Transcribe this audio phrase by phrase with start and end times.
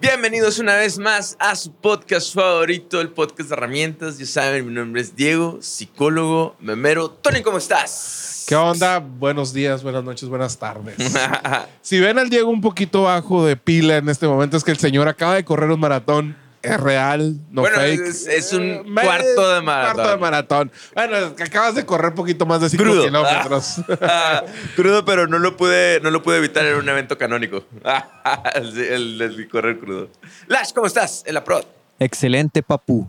[0.00, 4.16] Bienvenidos una vez más a su podcast favorito, el podcast de herramientas.
[4.16, 7.10] Ya saben, mi nombre es Diego, psicólogo, memero.
[7.10, 8.44] Tony, ¿cómo estás?
[8.46, 9.00] ¿Qué onda?
[9.00, 10.94] Buenos días, buenas noches, buenas tardes.
[11.82, 14.78] si ven al Diego un poquito bajo de pila en este momento, es que el
[14.78, 16.36] señor acaba de correr un maratón.
[16.60, 18.00] Es real, no bueno, fake.
[18.00, 19.94] Es, es un Eh, cuarto de maratón.
[19.94, 20.72] Cuarto de maratón.
[20.94, 23.04] Bueno, es que acabas de correr poquito más de 5 Crudo.
[23.04, 23.76] kilómetros.
[24.00, 24.42] Ah,
[24.74, 27.64] crudo, pero no lo pude, no lo pude evitar en un evento canónico.
[28.54, 30.08] el, el- el correr crudo.
[30.48, 31.22] Lash, ¿cómo estás?
[31.26, 31.64] En la prod.
[32.00, 33.08] Excelente, papu.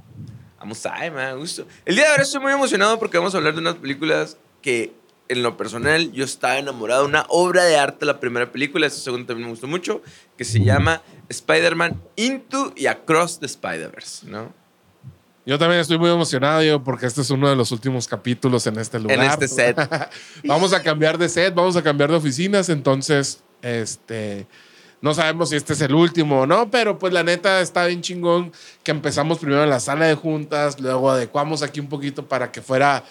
[0.60, 1.66] Vamos a me da gusto.
[1.86, 4.94] El día de ahora estoy muy emocionado porque vamos a hablar de unas películas que,
[5.30, 7.06] en lo personal, yo estaba enamorado.
[7.06, 10.02] Una obra de arte, la primera película, esta segunda también me gustó mucho,
[10.38, 14.54] que se llama Spider-Man Into y Across the Spider-Verse, ¿no?
[15.46, 18.78] Yo también estoy muy emocionado, Diego, porque este es uno de los últimos capítulos en
[18.78, 19.20] este lugar.
[19.20, 19.78] este set.
[20.44, 24.46] vamos a cambiar de set, vamos a cambiar de oficinas, entonces, este,
[25.02, 28.02] no sabemos si este es el último o no, pero pues la neta está bien
[28.02, 28.52] chingón
[28.84, 32.62] que empezamos primero en la sala de juntas, luego adecuamos aquí un poquito para que
[32.62, 33.04] fuera,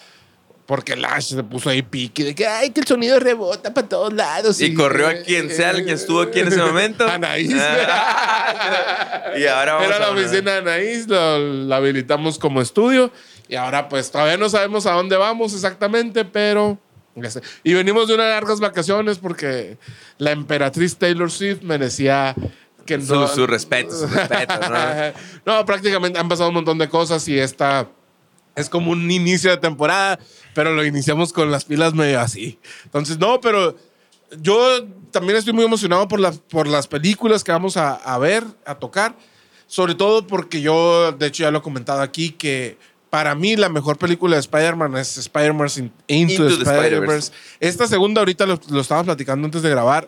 [0.69, 4.13] porque Lash se puso ahí pique de que, ay, que el sonido rebota para todos
[4.13, 4.61] lados.
[4.61, 7.07] Y corrió a quien sea, quien estuvo aquí en ese momento.
[7.07, 7.49] Anaís.
[9.35, 13.11] y ahora vamos Era a la oficina de Anaís, lo, la habilitamos como estudio
[13.47, 16.77] y ahora pues todavía no sabemos a dónde vamos exactamente, pero...
[17.63, 19.79] Y venimos de unas largas vacaciones porque
[20.19, 22.35] la emperatriz Taylor Swift merecía
[22.85, 23.27] que Su, no...
[23.27, 24.77] su respeto, su respeto, ¿no?
[25.51, 27.89] no, prácticamente han pasado un montón de cosas y esta
[28.59, 30.19] es como un inicio de temporada,
[30.53, 32.59] pero lo iniciamos con las pilas medio así.
[32.85, 33.75] Entonces, no, pero
[34.41, 38.43] yo también estoy muy emocionado por las, por las películas que vamos a, a ver,
[38.65, 39.15] a tocar.
[39.67, 42.77] Sobre todo porque yo, de hecho, ya lo he comentado aquí, que
[43.11, 46.63] para mí la mejor película de Spider-Man es Spider-Man in- Into, Into the.
[46.63, 47.31] Spider-Verse.
[47.59, 50.07] Esta segunda, ahorita lo, lo estábamos platicando antes de grabar,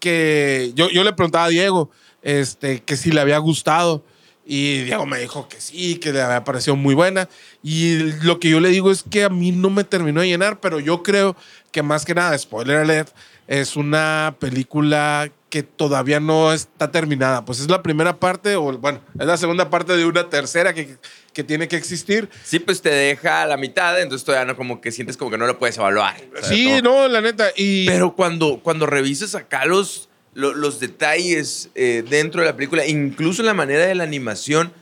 [0.00, 1.90] que yo, yo le preguntaba a Diego
[2.22, 4.04] este, que si le había gustado.
[4.48, 7.28] Y Diego me dijo que sí, que le había parecido muy buena.
[7.64, 10.60] Y lo que yo le digo es que a mí no me terminó de llenar,
[10.60, 11.34] pero yo creo
[11.72, 13.08] que más que nada, spoiler alert,
[13.48, 17.44] es una película que todavía no está terminada.
[17.44, 20.96] Pues es la primera parte, o bueno, es la segunda parte de una tercera que,
[21.32, 22.28] que tiene que existir.
[22.44, 25.38] Sí, pues te deja a la mitad, entonces todavía no como que sientes como que
[25.38, 26.16] no lo puedes evaluar.
[26.40, 26.46] ¿sabes?
[26.48, 27.48] Sí, Como- no, la neta.
[27.56, 32.86] Y Pero cuando, cuando revisas acá los, lo- los, detalles eh, dentro de la película,
[32.86, 34.72] incluso la manera de la animación,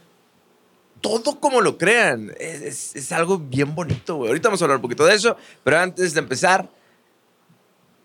[1.00, 4.28] todo como lo crean, es algo bien bonito, güey.
[4.28, 6.69] Ahorita vamos a hablar un poquito de eso, pero antes de empezar...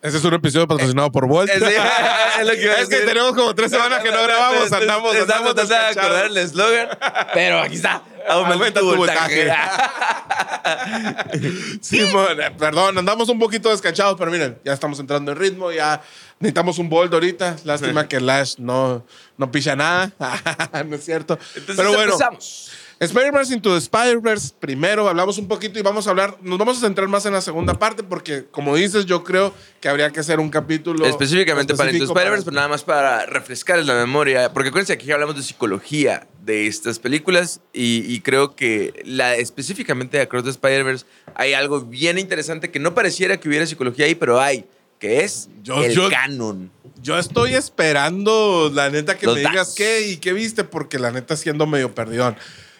[0.01, 1.49] ese es un episodio patrocinado por Volt.
[1.49, 4.71] Es, es lo que iba a Es que tenemos como tres semanas que no grabamos,
[4.71, 6.29] andamos, andamos tratando de acordar descachados.
[6.29, 6.87] el eslogan,
[7.33, 8.01] pero aquí está.
[8.29, 9.51] Aumenta, Aumenta tu voltaje.
[11.81, 16.01] Simón, eh, perdón, andamos un poquito descanchados, pero miren, ya estamos entrando en ritmo, ya
[16.39, 17.57] necesitamos un bold ahorita.
[17.65, 19.05] Lástima que Lash no,
[19.37, 20.11] no picha nada,
[20.85, 21.37] no es cierto.
[21.55, 22.71] Entonces pero bueno, empezamos.
[23.05, 26.81] Spider-Man Into the Spider-Verse, primero hablamos un poquito y vamos a hablar, nos vamos a
[26.81, 30.39] centrar más en la segunda parte porque, como dices, yo creo que habría que hacer
[30.41, 34.51] un capítulo Específicamente para Into Spider-Verse, pero nada más para refrescarles la memoria.
[34.51, 39.35] Porque acuérdense que aquí hablamos de psicología de estas películas y, y creo que la,
[39.35, 41.05] específicamente de Across the Spider-Verse
[41.35, 44.65] hay algo bien interesante que no pareciera que hubiera psicología ahí, pero hay,
[44.99, 46.69] que es Yo- el yo- canon.
[47.01, 49.75] Yo estoy esperando, la neta, que Los me digas datos.
[49.75, 52.35] qué y qué viste, porque la neta siendo medio perdidón.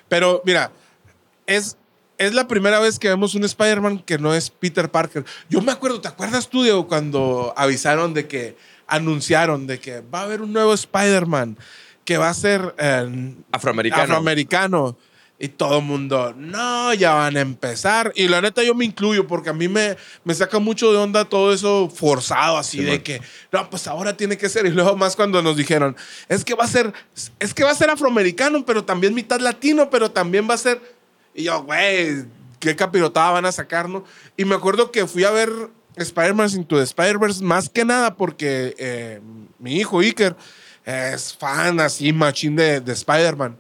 [0.10, 0.72] Pero mira,
[1.46, 1.78] es,
[2.18, 5.24] es la primera vez que vemos un Spider-Man que no es Peter Parker.
[5.50, 10.22] Yo me acuerdo, ¿te acuerdas tú, Diego, cuando avisaron de que, anunciaron de que va
[10.22, 11.58] a haber un nuevo Spider-Man
[12.04, 14.04] que va a ser eh, Afroamericano.
[14.04, 14.98] afroamericano?
[15.42, 18.12] Y todo el mundo, no, ya van a empezar.
[18.14, 19.96] Y la neta yo me incluyo porque a mí me,
[20.26, 23.02] me saca mucho de onda todo eso forzado, así Sí, de man.
[23.02, 23.22] que,
[23.54, 24.66] no, pues ahora tiene que ser.
[24.66, 25.96] Y luego más cuando nos dijeron,
[26.28, 26.92] es que va a ser,
[27.40, 30.82] es que va a ser afroamericano, pero también mitad latino, pero también va a ser...
[31.34, 32.26] Y yo, güey,
[32.60, 34.04] qué capirotada van a sacar, ¿no?
[34.36, 35.50] Y me acuerdo que fui a ver
[35.96, 39.22] Spider-Man Into the Spider-Verse más que nada porque eh,
[39.58, 40.36] mi hijo Iker
[40.84, 43.58] es fan así, machín de, de Spider-Man.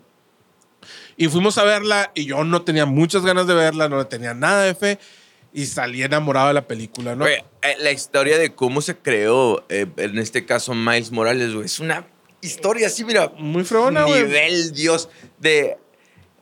[1.20, 4.34] Y fuimos a verla y yo no tenía muchas ganas de verla, no le tenía
[4.34, 4.98] nada de fe
[5.54, 7.26] y salí enamorado de la película, ¿no?
[7.26, 11.66] Güey, eh, la historia de cómo se creó, eh, en este caso Miles Morales, güey,
[11.66, 12.08] es una
[12.42, 14.24] historia así, mira, Muy fregona, güey.
[14.24, 15.78] nivel Dios de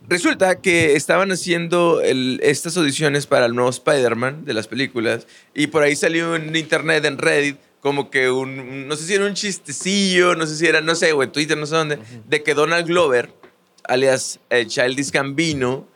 [0.07, 5.67] Resulta que estaban haciendo el- estas audiciones para el nuevo Spider-Man de las películas y
[5.67, 9.33] por ahí salió en internet, en Reddit, como que un, no sé si era un
[9.33, 12.85] chistecillo, no sé si era, no sé, en Twitter, no sé dónde, de que Donald
[12.87, 13.33] Glover,
[13.87, 15.87] alias eh, Childish Gambino,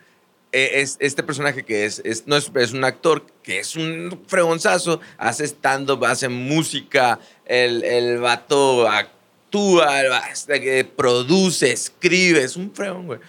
[0.52, 5.00] eh, es este personaje que es, no es, es un actor que es un fregonzazo,
[5.18, 9.10] hace stand-up, hace música, el, el vato ac-
[9.52, 13.20] actúa, hasta que produce, escribe, es un fregón, güey.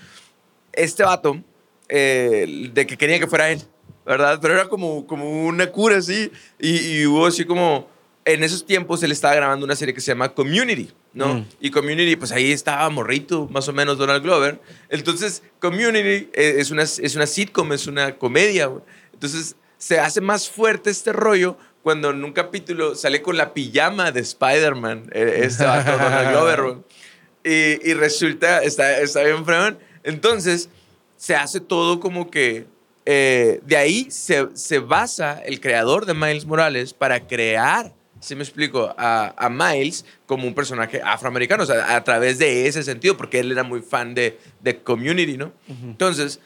[0.73, 1.43] Este vato,
[1.89, 3.61] eh, de que quería que fuera él,
[4.07, 4.39] ¿verdad?
[4.41, 6.31] Pero era como, como una cura así,
[6.61, 7.89] y, y hubo así como,
[8.25, 11.35] en esos tiempos él estaba grabando una serie que se llama Community, ¿no?
[11.35, 11.47] Mm.
[11.61, 14.61] Y Community, pues ahí estaba morrito, más o menos Donald Glover.
[14.89, 18.83] Entonces, Community eh, es una, es una sitcom, es una comedia, güey.
[19.13, 24.13] Entonces, se hace más fuerte este rollo cuando en un capítulo sale con la pijama
[24.13, 26.77] de Spider-Man, eh, este vato, Donald Glover, güey.
[27.45, 29.79] Y, y resulta, está, está bien fregón.
[30.05, 30.69] Entonces,
[31.17, 32.67] se hace todo como que
[33.05, 37.93] eh, de ahí se, se basa el creador de Miles Morales para crear,
[38.23, 42.67] si me explico, a, a Miles como un personaje afroamericano, o sea, a través de
[42.67, 45.53] ese sentido, porque él era muy fan de, de Community, ¿no?
[45.69, 46.41] Entonces,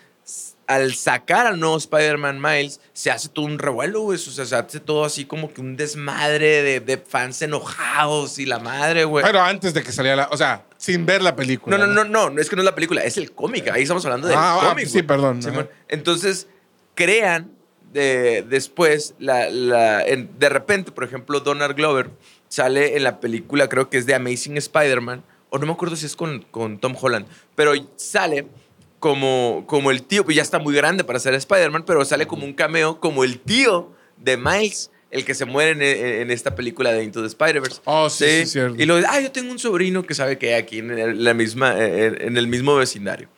[0.67, 4.17] al sacar al nuevo Spider-Man Miles, se hace todo un revuelo, güey.
[4.17, 8.47] O sea, se hace todo así como que un desmadre de, de fans enojados y
[8.47, 9.25] la madre, güey.
[9.25, 10.29] Pero antes de que saliera la.
[10.33, 11.79] O sea, sin ver la película.
[11.79, 13.69] No, no, no, no, no es que no es la película, es el cómic.
[13.69, 14.89] Ahí estamos hablando del Ah, ah, cómic.
[14.89, 15.39] sí, perdón.
[15.87, 16.49] Entonces,
[16.97, 17.53] crean
[17.97, 22.11] de, después, la, la- en- de repente, por ejemplo, Donald Glover
[22.49, 26.07] sale en la película, creo que es de Amazing Spider-Man, o no me acuerdo si
[26.07, 28.47] es con, con Tom Holland, pero sale
[29.01, 32.45] como, como el tío, pues ya está muy grande para ser Spider-Man, pero sale como
[32.45, 34.91] un cameo, como el tío de Miles.
[35.09, 37.81] El que se muere en, esta película de Into the Spider-Verse.
[37.85, 38.83] Oh, sí, sí, cierto.
[38.83, 41.79] Y lo ah, yo tengo un sobrino que sabe que hay aquí en la misma,
[41.83, 43.29] en, en el mismo vecindario.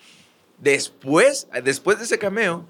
[0.57, 2.67] Después, después de ese cameo,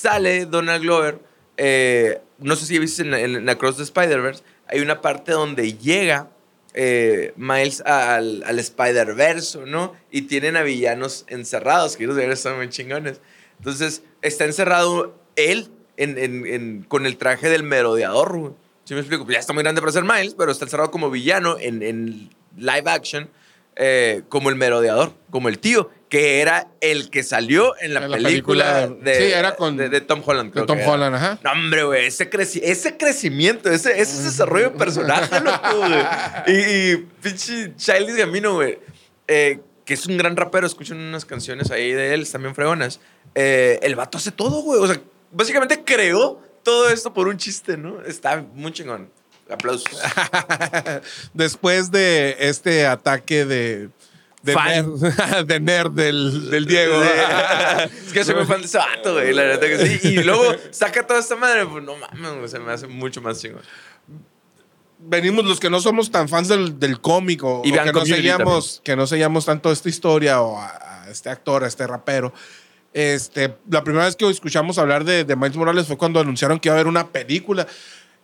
[0.00, 1.18] sale Donald Glover.
[1.56, 5.74] eh, no sé si viste en, en, en Across the Spider-Verse, hay una parte donde
[5.76, 6.30] llega
[6.72, 9.94] eh, Miles al, al Spider-Verse, ¿no?
[10.10, 13.20] Y tienen a villanos encerrados, que los villanos están muy chingones.
[13.58, 15.68] Entonces, está encerrado él
[15.98, 18.52] en- en- en- con el traje del merodeador, güey.
[18.84, 19.24] ¿Sí me explico?
[19.24, 22.90] Pues ya está muy grande para ser Miles, pero está encerrado como villano en live
[22.90, 23.28] action,
[23.76, 28.10] eh, como el merodeador, como el tío, que era el que salió en la, En
[28.10, 30.48] la película, película, de, sí, era con- de, de Tom Holland.
[30.48, 30.92] De creo Tom que era.
[30.92, 31.38] Holland, ajá.
[31.42, 36.02] No, hombre, güey, ese, creci- ese crecimiento, ese, ese desarrollo de personaje, loco, güey.
[36.48, 38.78] Y, y pinche Childish Gambino, güey,
[39.28, 43.00] eh, que es un gran rapero, escuchan unas canciones ahí de él, también fregonas.
[43.34, 44.80] Eh, el vato hace todo, güey.
[44.80, 48.02] O sea, básicamente creó todo esto por un chiste, ¿no?
[48.02, 49.08] Está muy chingón.
[49.48, 49.96] Aplausos.
[51.34, 53.88] Después de este ataque de.
[54.42, 54.68] De Fan.
[54.68, 57.02] nerd, de nerd del, del Diego.
[58.06, 60.08] es que soy muy fan de ese vato, güey, la neta que sí.
[60.08, 63.62] Y luego saca toda esta madre, pues no mames, se me hace mucho más chingón.
[64.98, 68.06] venimos los que no somos tan fans del, del cómic o, Y o que no
[68.06, 72.32] seguíamos que no seguíamos tanto esta historia o a, a este actor, a este rapero.
[72.92, 76.68] Este, la primera vez que escuchamos hablar de, de Miles Morales fue cuando anunciaron que
[76.68, 77.66] iba a haber una película.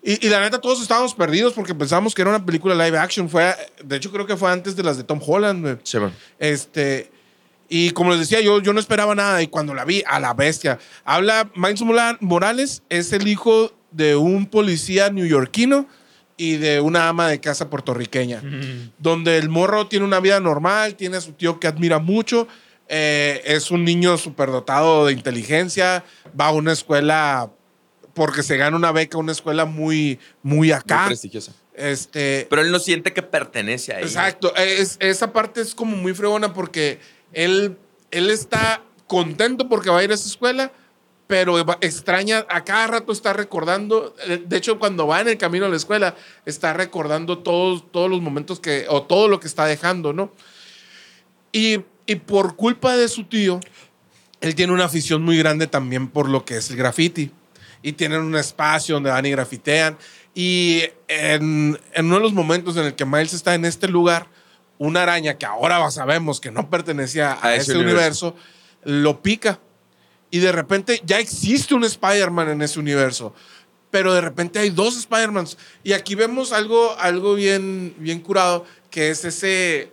[0.08, 3.28] Y, y la neta, todos estábamos perdidos porque pensábamos que era una película live action.
[3.28, 5.62] Fue, de hecho, creo que fue antes de las de Tom Holland.
[5.62, 5.76] güey.
[5.82, 6.14] Sí, man.
[6.38, 7.10] Este,
[7.68, 9.42] y como les decía, yo, yo no esperaba nada.
[9.42, 10.78] Y cuando la vi, a la bestia.
[11.04, 11.82] Habla, Miles
[12.20, 15.88] Morales es el hijo de un policía neoyorquino
[16.36, 18.42] y de una ama de casa puertorriqueña.
[18.98, 22.46] Donde el morro tiene una vida normal, tiene a su tío que admira mucho.
[22.88, 26.04] eh, es un niño superdotado de inteligencia.
[26.40, 27.50] Va a una escuela
[28.16, 31.00] porque se gana una beca a una escuela muy, muy acá.
[31.00, 31.52] Muy prestigiosa.
[31.74, 34.06] este, Pero él no siente que pertenece a ella.
[34.06, 34.56] Exacto.
[34.56, 36.98] Es, esa parte es como muy fregona porque
[37.34, 37.76] él,
[38.10, 40.72] él está contento porque va a ir a esa escuela,
[41.26, 45.66] pero extraña, a cada rato está recordando, eh, de hecho cuando va en el camino
[45.66, 49.66] a la escuela, está recordando todos, todos los momentos que, o todo lo que está
[49.66, 50.32] dejando, ¿no?
[51.52, 53.60] Y, y por culpa de su tío,
[54.40, 57.30] él tiene una afición muy grande también por lo que es el graffiti.
[57.86, 59.96] Y tienen un espacio donde van y grafitean.
[60.34, 64.26] Y en, en uno de los momentos en el que Miles está en este lugar,
[64.78, 68.34] una araña que ahora sabemos que no pertenecía a, A ese, ese universo,
[68.82, 69.60] lo pica.
[70.32, 73.32] Y de repente ya existe un Spider-Man en ese universo.
[73.92, 75.56] Pero de repente hay dos Spider-Mans.
[75.84, 79.92] Y aquí vemos algo, algo bien, bien curado, que es ese,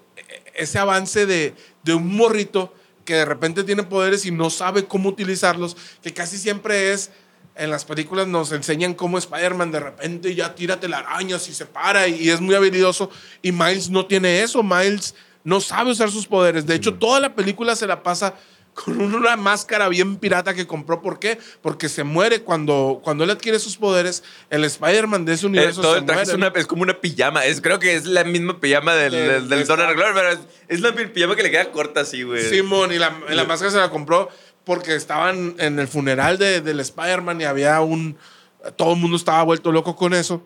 [0.56, 2.74] ese avance de, de un morrito
[3.06, 7.12] que de repente tiene poderes y no sabe cómo utilizarlos, que casi siempre es,
[7.56, 12.08] en las películas nos enseñan cómo Spider-Man de repente ya tira telarañas y se para
[12.08, 13.10] y, es muy habilidoso,
[13.42, 17.36] y Miles no tiene eso, Miles no sabe usar sus poderes, de hecho toda la
[17.36, 18.34] película se la pasa
[18.74, 21.38] con una máscara bien pirata que compró, ¿por qué?
[21.62, 25.82] Porque se muere cuando, cuando él adquiere sus poderes, el Spider-Man de ese Eh, universo
[25.82, 26.48] todo se el traje es, muere.
[26.50, 27.46] una- es como una pijama.
[27.46, 30.40] Es, creo que es la misma pijama del, Del- del, del Donald Glover, pero es,
[30.70, 32.50] es la pijama que le queda corta así, güey.
[32.50, 34.30] Simón, y la, y la máscara se la compró
[34.66, 38.18] porque estaban en el funeral de, del Spider-Man y había un.
[38.76, 40.46] Todo el mundo estaba vuelto loco con eso.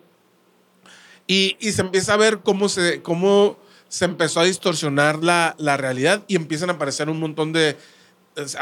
[1.27, 3.59] Y, y se empieza a ver cómo se, cómo
[3.89, 7.77] se empezó a distorsionar la, la realidad y empiezan a aparecer un montón de...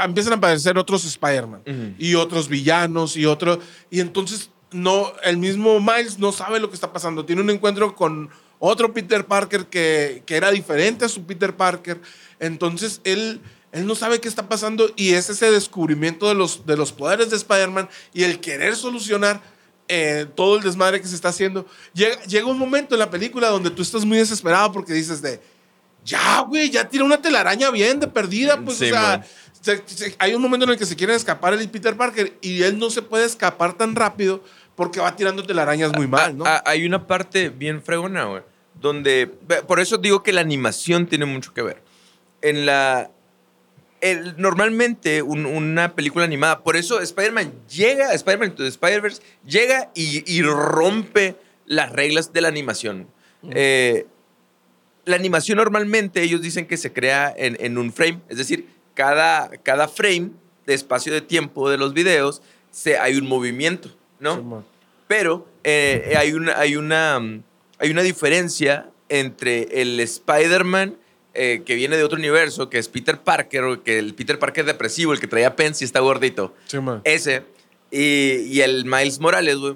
[0.04, 1.96] Empiezan a aparecer otros Spider-Man Ujú.
[1.98, 3.60] y otros villanos y otros...
[3.90, 7.26] Y entonces no, el mismo Miles no sabe lo que está pasando.
[7.26, 12.02] Tiene un encuentro con otro Peter Parker que, que era diferente a su Peter Parker.
[12.40, 13.42] Entonces él,
[13.76, 17.30] él no sabe qué está pasando y es ese descubrimiento de los, de los poderes
[17.30, 19.42] de Spider-Man y el querer solucionar
[19.88, 21.68] eh, todo el desmadre que se está haciendo.
[21.94, 25.40] Llega, llega un momento en la película donde tú estás muy desesperado porque dices de,
[26.04, 28.60] ya, güey, ya tira una telaraña bien de perdida.
[28.62, 29.26] Pues, Sí, o sea, man.
[29.62, 32.64] se- se- hay un momento en el que se quiere escapar el Peter Parker y
[32.64, 34.44] él no se puede escapar tan rápido
[34.76, 36.46] porque va tirando telarañas muy mal, ¿no?
[36.66, 38.42] Hay una parte bien fregona, güey,
[38.80, 39.28] donde,
[39.68, 41.82] por eso digo que la animación tiene mucho que ver.
[42.42, 43.10] En la,
[44.12, 50.24] el- normalmente un- una película animada, por eso Spider-Man llega, Spider-Man to Spider-Verse, llega y,
[50.32, 51.36] y rompe
[51.66, 53.08] las reglas de la animación.
[53.52, 54.06] Eh,
[55.06, 59.50] la animación normalmente ellos dicen que se crea en, en un frame, es decir, cada,
[59.62, 60.32] cada frame
[60.66, 64.64] de espacio de tiempo de los videos se, hay un movimiento, ¿no?
[65.08, 67.44] Pero eh, hay, una, hay, una, mm,
[67.78, 70.98] hay una diferencia entre el Spider-Man
[71.36, 75.14] eh, que viene de otro universo, que es Peter Parker, que el Peter Parker depresivo,
[75.14, 77.02] el que traía pens y está gordito, Sí, man.
[77.04, 77.44] ese,
[77.92, 79.76] y, y el Miles Morales, güey.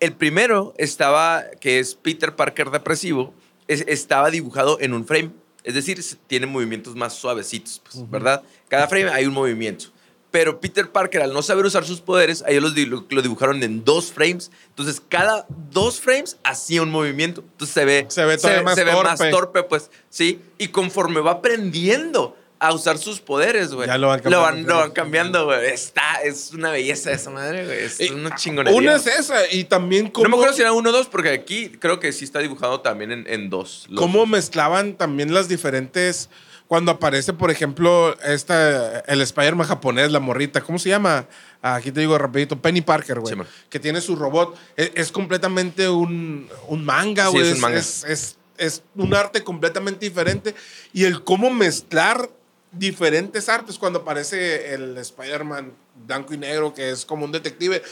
[0.00, 3.34] El primero estaba, que es Peter Parker depresivo,
[3.68, 5.30] es- estaba dibujado en un frame.
[5.62, 8.42] Es decir, tiene movimientos más suavecitos, pues, ¿verdad?
[8.68, 9.86] Cada frame hay un movimiento.
[10.30, 13.62] Pero Peter Parker, al no saber usar sus poderes, a ellos los lo, lo dibujaron
[13.64, 14.50] en dos frames.
[14.68, 17.40] Entonces, cada dos frames hacía un movimiento.
[17.52, 19.30] Entonces se ve, Se ve todavía más se ve más torpe.
[19.30, 20.40] torpe, pues, sí.
[20.58, 23.88] Y conforme va aprendiendo a usar sus poderes, güey.
[23.88, 25.66] Ya lo van Lo cambiando, van, lo van cambiando, güey.
[25.70, 27.78] Está, es una belleza esa madre, güey.
[27.84, 28.78] Es Y- una chingonería.
[28.78, 31.30] Una es esa y también cómo, No me acuerdo si era uno o dos, porque
[31.30, 33.86] aquí creo que sí está dibujado también en, en dos.
[33.88, 36.28] Los- cómo mezclaban también las diferentes...
[36.70, 41.26] Cuando aparece, por ejemplo, esta, el Spider-Man japonés, la morrita, ¿cómo se llama?
[41.60, 43.34] Aquí te digo rapidito, Penny Parker, güey.
[43.34, 44.56] Sí, que tiene su robot.
[44.76, 47.48] Es, es completamente un, un manga, Sí, güey.
[47.48, 47.76] es un manga.
[47.80, 50.54] Es, es- es un arte completamente diferente.
[50.92, 52.30] Y el cómo mezclar
[52.70, 55.72] diferentes artes cuando aparece el Spider-Man
[56.06, 57.82] blanco y negro, que es como un detective.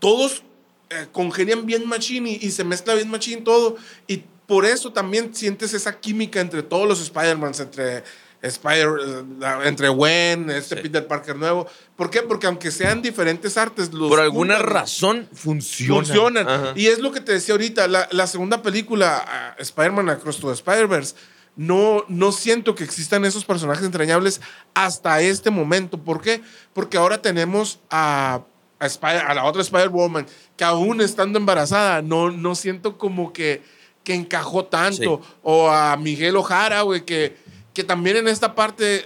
[0.00, 0.42] Todos
[0.90, 3.76] eh, congenian bien machine y, y se mezcla bien machine todo.
[4.08, 8.02] Y por eso también sientes esa química entre todos los Spider-Mans, entre
[8.42, 9.24] Spider, eh,
[9.64, 10.82] entre Gwen, este Sí.
[10.82, 11.66] Peter Parker nuevo.
[11.96, 12.22] ¿Por qué?
[12.22, 14.72] Porque aunque sean diferentes artes, los Por alguna juntan.
[14.74, 16.04] razón funcionan.
[16.06, 16.48] funcionan.
[16.48, 16.72] Ajá.
[16.74, 20.52] Y es lo que te decía ahorita, la, la segunda película, ah, Spider-Man Across the
[20.52, 21.14] Spider-Verse,
[21.56, 24.40] no, no siento que existan esos personajes entrañables
[24.72, 25.98] hasta este momento.
[25.98, 26.40] ¿Por qué?
[26.72, 28.42] Porque ahora tenemos a,
[28.78, 30.26] a, Spider- a la otra Spider-Woman,
[30.56, 33.62] que aún estando embarazada, no, no siento como que,
[34.08, 35.20] que encajó tanto.
[35.42, 37.36] O a Miguel Ojara, güey, que,
[37.74, 39.02] que también en esta parte eh,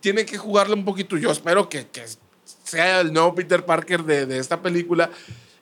[0.00, 1.16] tiene que jugarle un poquito.
[1.16, 2.04] Yo espero que, que
[2.62, 5.08] sea el nuevo Peter Parker de, de esta película.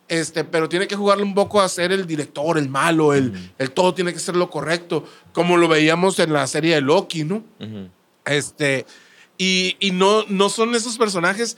[0.09, 3.71] Este, pero tiene que jugarle un poco a ser el director, el malo, el, el
[3.71, 7.45] todo tiene que ser lo correcto, como lo veíamos en la serie de Loki, ¿no?
[7.61, 7.89] Ujú.
[8.25, 8.85] Este,
[9.39, 11.57] y, y no, no son esos personajes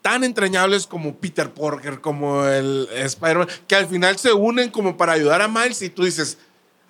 [0.00, 5.12] tan entrañables como Peter Parker, como el Spider-Man, que al final se unen como para
[5.12, 6.38] ayudar a Miles y tú dices,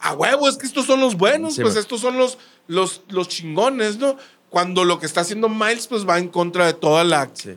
[0.02, 1.80] a huevo, es que estos son los buenos, Sí, pues man.
[1.80, 4.16] estos son los, los, los chingones, ¿no?
[4.50, 7.30] Cuando lo que está haciendo Miles pues va en contra de toda la...
[7.32, 7.54] Sí.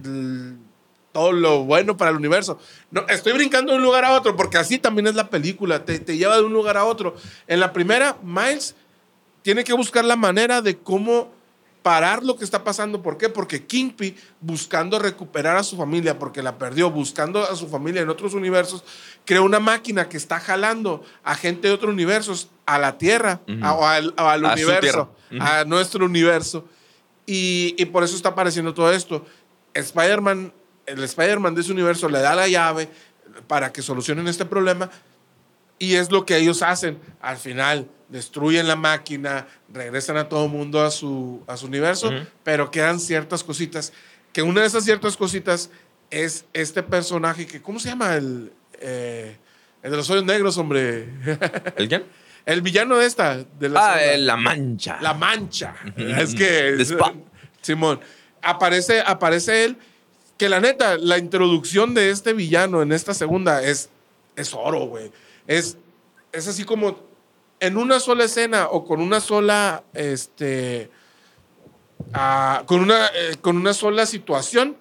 [1.12, 2.60] todo lo bueno para el universo.
[2.92, 6.00] No, estoy brincando de un lugar a otro porque así también es la película, te,
[6.00, 7.16] te lleva de un lugar a otro.
[7.48, 8.76] En la primera, Miles
[9.42, 11.32] tiene que buscar la manera de cómo
[11.86, 13.04] parar lo que está pasando.
[13.04, 13.30] ¿Por qué?
[13.30, 18.10] Porque Kingpin, buscando recuperar a su familia, porque la perdió, buscando a su familia en
[18.10, 18.84] otros universos,
[19.24, 23.74] creó una máquina que está jalando a gente de otros universos a la Tierra, a-
[23.76, 26.66] o al, o al A su universo, a nuestro universo.
[27.28, 29.24] Y, y por eso está apareciendo todo esto.
[29.76, 30.54] Spider-Man,
[30.88, 32.90] el Spider-Man de ese universo le da la llave
[33.46, 34.90] para que solucionen este problema
[35.80, 37.00] y es lo que ellos hacen.
[37.22, 42.12] Al final, destruyen la máquina, regresan a todo mundo a su, a su universo,
[42.44, 43.94] pero quedan ciertas cositas.
[44.34, 45.70] Que una de esas ciertas cositas
[46.10, 48.16] es este personaje que, ¿cómo se llama?
[48.16, 49.38] El, eh,
[49.82, 51.10] el de los ojos negros, hombre.
[51.78, 52.04] ¿El quién?
[52.46, 53.38] el villano de esta.
[53.60, 54.98] De la, Ah, eh, la mancha.
[55.02, 55.76] La mancha.
[55.98, 56.86] es que.
[57.62, 58.00] Simón.
[58.42, 59.78] Aparece, aparece él.
[60.38, 63.90] Que la neta, la introducción de este villano en esta segunda es,
[64.36, 65.12] es oro, güey.
[65.48, 65.78] Es,
[66.32, 67.00] es así como
[67.60, 69.84] en una sola escena o con una sola.
[69.94, 70.90] Este.
[72.14, 74.78] ah, con, una, eh, con una sola situación.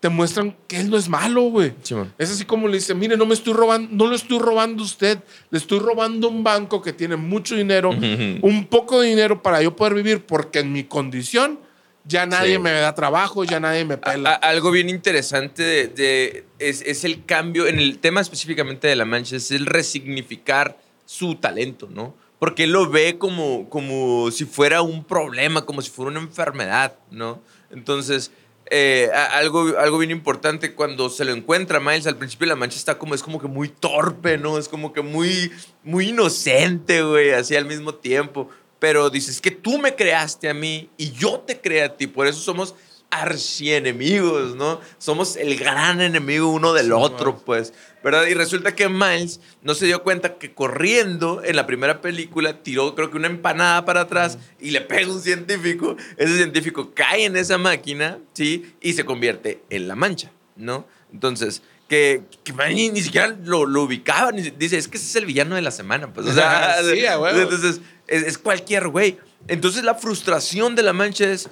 [0.00, 1.74] te muestran que él no es malo, güey.
[2.18, 4.86] Es así como le dice, mire, no me estoy robando, no lo estoy robando a
[4.86, 5.18] usted,
[5.50, 9.62] le estoy robando a un banco que tiene mucho dinero, un poco de dinero para
[9.62, 11.58] yo poder vivir, porque en mi condición
[12.06, 12.58] ya nadie Sí.
[12.58, 14.32] me da trabajo, ya nadie me A- pela.
[14.34, 19.04] algo bien interesante de, de- es, es el cambio, en el tema específicamente de La
[19.04, 22.14] Mancha, es el resignificar su talento, ¿no?
[22.38, 26.96] Porque él lo ve como, como si fuera un problema, como si fuera una enfermedad,
[27.10, 27.40] ¿no?
[27.70, 28.30] Entonces,
[28.70, 32.98] eh, algo, algo bien importante cuando se lo encuentra Miles, al principio La Mancha está
[32.98, 34.58] como, es como que muy torpe, ¿no?
[34.58, 35.50] Es como que muy,
[35.84, 38.50] muy inocente, güey, así al mismo tiempo.
[38.86, 42.28] Pero dices que tú me creaste a mí y yo te creé a ti, por
[42.28, 42.76] eso somos
[43.10, 44.80] archienemigos, ¿no?
[44.98, 47.42] Somos el gran enemigo uno del Sí, otro, man.
[47.44, 47.72] pues,
[48.04, 48.26] ¿verdad?
[48.28, 52.94] Y resulta que Miles no se dio cuenta que corriendo en la primera película tiró,
[52.94, 55.96] creo que una empanada para atrás y le pega un científico.
[56.16, 58.72] Ese científico cae en esa máquina, ¿sí?
[58.80, 60.86] Y se convierte en la mancha, ¿no?
[61.12, 65.06] Entonces, que, que man, ni, ni siquiera lo, lo ubicaba, ni- dice, es que ese
[65.06, 67.04] es el villano de la semana, pues, o sea, Sí,
[67.42, 69.18] entonces es, cualquier güey.
[69.48, 71.48] Entonces la frustración de la mancha es,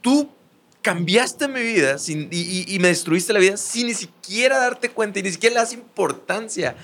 [0.00, 0.28] tú
[0.82, 5.32] cambiaste mi vida y, me destruiste la vida sin ni siquiera darte cuenta y ni
[5.32, 6.76] siquiera le das importancia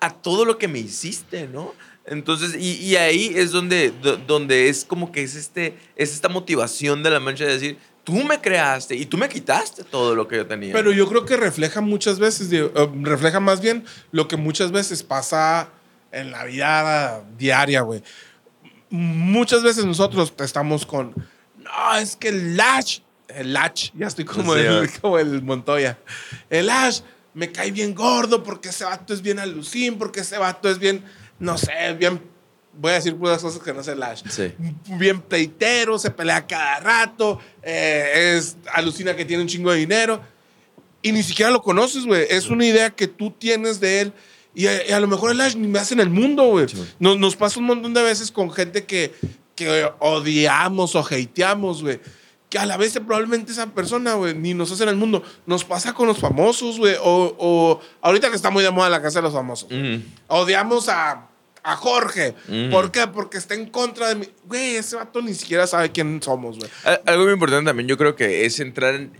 [0.00, 1.74] a todo lo que me hiciste, ¿no?
[2.06, 6.30] Entonces, y, y ahí es donde, do- donde es como que es, este, es esta
[6.30, 10.26] motivación de la mancha de decir, tú me creaste y tú me quitaste todo lo
[10.26, 10.72] que yo tenía.
[10.72, 12.70] Pero yo creo que refleja muchas veces, eh,
[13.02, 15.68] refleja más bien lo que muchas veces pasa
[16.12, 18.02] en la vida diaria, güey.
[18.90, 21.14] Muchas veces nosotros estamos con,
[21.58, 24.88] no, es que el Lash, el Lash, ya estoy como, Sí, el, güey.
[25.00, 25.98] como el Montoya.
[26.48, 27.00] El Lash
[27.34, 31.04] me cae bien gordo porque ese vato es bien alucín, porque ese vato es bien,
[31.38, 32.20] no sé, bien,
[32.72, 34.52] voy a decir puras cosas que no sé Lash Sí.
[34.86, 40.20] bien pleitero, se pelea cada rato, eh, es, alucina que tiene un chingo de dinero
[41.02, 42.26] y ni siquiera lo conoces, güey.
[42.28, 44.12] Es una idea que tú tienes de él
[44.54, 46.68] y a, y a lo mejor el Ash ni me hace en el mundo, güey.
[46.68, 49.12] Sí, nos, nos pasa un montón de veces con gente que,
[49.54, 52.00] que odiamos o hateamos, güey.
[52.48, 55.22] Que a la vez probablemente esa persona, güey, ni nos hace en el mundo.
[55.46, 56.96] Nos pasa con los famosos, güey.
[57.00, 59.68] O, o ahorita que está muy de moda la casa de los famosos.
[59.70, 61.28] Mm, Odiamos a,
[61.62, 62.34] a Jorge.
[62.48, 62.70] Mm.
[62.72, 63.06] ¿Por qué?
[63.06, 64.26] Porque está en contra de mí.
[64.46, 66.68] Güey, ese vato ni siquiera sabe quién somos, güey.
[66.82, 69.12] Al- Algo muy importante también, yo creo que es entrar en.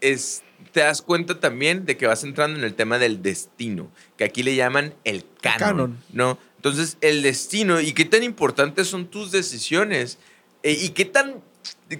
[0.00, 4.24] Es, te das cuenta también de que vas entrando en el tema del destino, que
[4.24, 5.58] aquí le llaman el canon.
[5.58, 5.98] canon.
[6.12, 6.38] ¿no?
[6.56, 10.18] Entonces, el destino y qué tan importantes son tus decisiones
[10.62, 11.42] eh, y qué tan.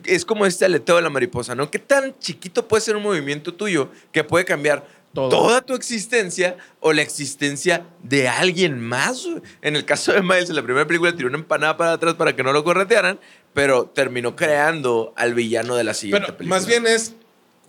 [0.05, 1.71] Es como este aleteo de la mariposa, ¿no?
[1.71, 5.29] ¿Qué tan chiquito puede ser un movimiento tuyo que puede cambiar Todo.
[5.29, 9.27] toda tu existencia o la existencia de alguien más?
[9.61, 12.35] En el caso de Miles, en la primera película tiró una empanada para atrás para
[12.35, 13.19] que no lo corretearan,
[13.53, 16.57] pero terminó creando al villano de la siguiente Pero película.
[16.57, 17.15] más bien es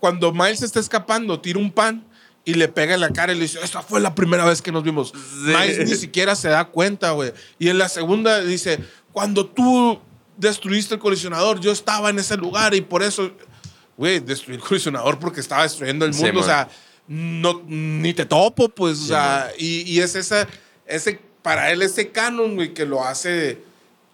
[0.01, 2.05] cuando Miles está escapando, tira un pan
[2.43, 4.71] y le pega en la cara y le dice, esta fue la primera vez que
[4.73, 5.13] nos vimos.
[5.45, 7.31] Miles ni siquiera se da cuenta, güey.
[7.59, 8.79] Y en la segunda dice,
[9.13, 10.01] cuando tú
[10.37, 13.31] destruiste el colisionador, yo estaba en ese lugar y por eso,
[13.95, 16.39] güey, destruí el colisionador porque estaba destruyendo el Sí, mundo.
[16.41, 16.49] o man.
[16.49, 16.69] sea,
[17.07, 20.47] no, ni te topo, pues, o Sí, sea, y, y es esa,
[20.87, 23.59] ese, para él ese canon, güey, que lo hace,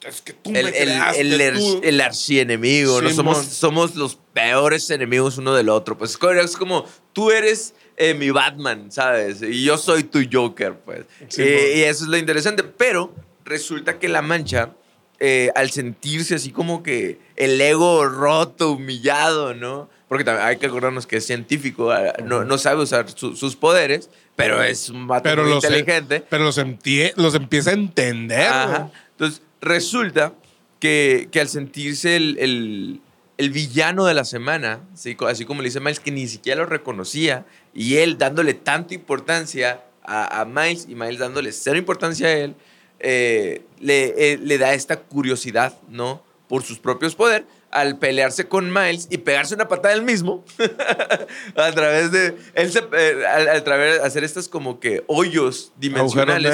[0.06, 3.10] es que tú el, me el, creaste, el, ar- tú- el archienemigo, ¿no?
[3.12, 5.97] Somos, somos los peores enemigos uno del otro.
[5.97, 9.41] Pues es como- es como, tú eres eh, mi Batman, ¿sabes?
[9.41, 11.06] Y yo soy tu Joker, pues.
[11.38, 12.62] Eh, y eso es lo interesante.
[12.63, 13.12] Pero
[13.43, 14.73] resulta que la mancha,
[15.19, 19.89] eh, al sentirse así como que el ego roto, humillado, ¿no?
[20.08, 23.56] Porque también hay que acordarnos que es científico, ah, no, no sabe usar su- sus
[23.56, 26.23] poderes, pero es un vato pero muy los, inteligente.
[26.30, 28.47] pero los, empieza a entender.
[28.47, 28.91] Ajá.
[29.13, 30.34] Entonces, resulta
[30.80, 33.02] que, que al sentirse el, el-
[33.38, 34.80] el villano de la semana,
[35.28, 39.84] así como le dice Miles, que ni siquiera lo reconocía, y él dándole tanta importancia
[40.04, 42.56] a, a Miles y Miles dándole cero importancia a él,
[43.00, 46.23] eh, le, eh, le da esta curiosidad, ¿no?
[46.50, 50.43] Por sus propios poderes, al pelearse con Miles y pegarse una patada él mismo,
[51.56, 56.52] a través de, él se, eh, al, al través, hacer estas como que hoyos dimensionales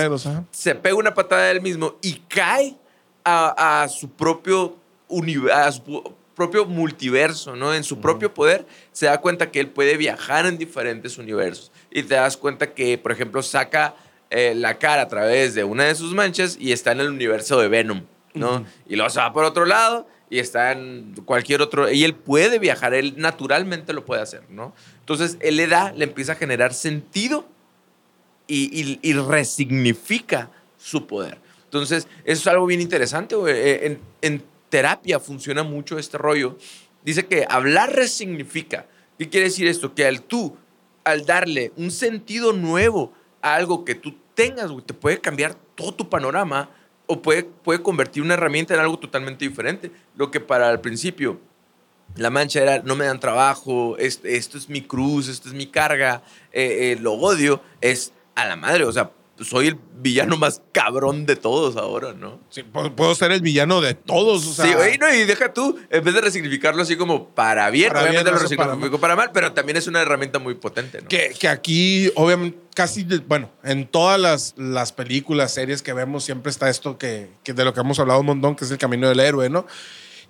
[0.51, 2.75] se pega una patada él mismo y cae
[3.23, 4.75] a, a su propio
[5.07, 7.73] uni- a su pu- propio multiverso, ¿no?
[7.73, 11.71] En su propio poder, se da cuenta que él puede viajar en diferentes universos.
[11.91, 13.95] Y te das cuenta que, por ejemplo, saca
[14.29, 17.59] eh, la cara a través de una de sus manchas y está en el universo
[17.59, 18.01] de Venom,
[18.33, 18.65] ¿no?
[18.87, 21.91] Y luego se va por otro lado y está en cualquier otro...
[21.91, 24.73] Y él puede viajar, él naturalmente lo puede hacer, ¿no?
[25.01, 27.45] Entonces, él le da, le empieza a generar sentido
[28.47, 31.37] y, y- y resignifica su poder.
[31.65, 33.53] Entonces, eso es algo bien interesante, güey.
[33.55, 34.43] Eh, En, en
[34.73, 36.57] terapia funciona mucho este rollo.
[37.05, 38.87] Dice que hablar resignifica.
[39.19, 39.93] ¿Qué quiere decir esto?
[39.93, 40.57] Que al tú,
[41.03, 46.09] al darle un sentido nuevo a algo que tú tengas, te puede cambiar todo tu
[46.09, 46.71] panorama
[47.05, 49.91] o puede, puede convertir una herramienta en algo totalmente diferente.
[50.15, 51.39] Lo que para el principio
[52.15, 55.67] la mancha era, no me dan trabajo, esto, esto es mi cruz, esto es mi
[55.67, 60.61] carga, eh, eh, lo odio, es a la madre, o sea, soy el villano más
[60.71, 62.39] cabrón de todos ahora, ¿no?
[62.49, 64.45] Sí, puedo, ser el villano de todos.
[64.45, 67.69] O sea, sí, güey, no, y deja tú, en vez de resignificarlo así como para
[67.69, 70.39] bien, Para bien, obviamente no lo para resignifico para, mal, pero también es una herramienta
[70.39, 71.07] muy potente, ¿no?
[71.07, 76.51] Que, que aquí, obviamente, casi, bueno, en todas las, las películas, series que vemos, siempre
[76.51, 79.09] está esto que, que de lo que hemos hablado un montón, que es el camino
[79.09, 79.65] del héroe, ¿no?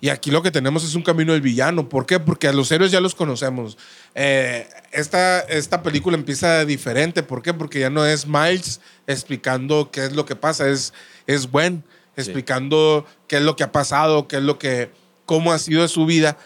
[0.04, 1.88] Y aquí lo que tenemos es un camino del villano.
[1.88, 2.20] ¿Por qué?
[2.20, 3.78] Porque a los héroes ya los conocemos.
[4.14, 7.22] Eh, esta, esta película empieza diferente.
[7.22, 7.54] ¿Por qué?
[7.54, 10.92] Porque ya no es Miles explicando qué es lo que pasa, es,
[11.26, 11.82] es Gwen
[12.16, 14.90] explicando qué es lo que ha pasado, qué es lo que,
[15.24, 16.36] cómo ha sido su vida.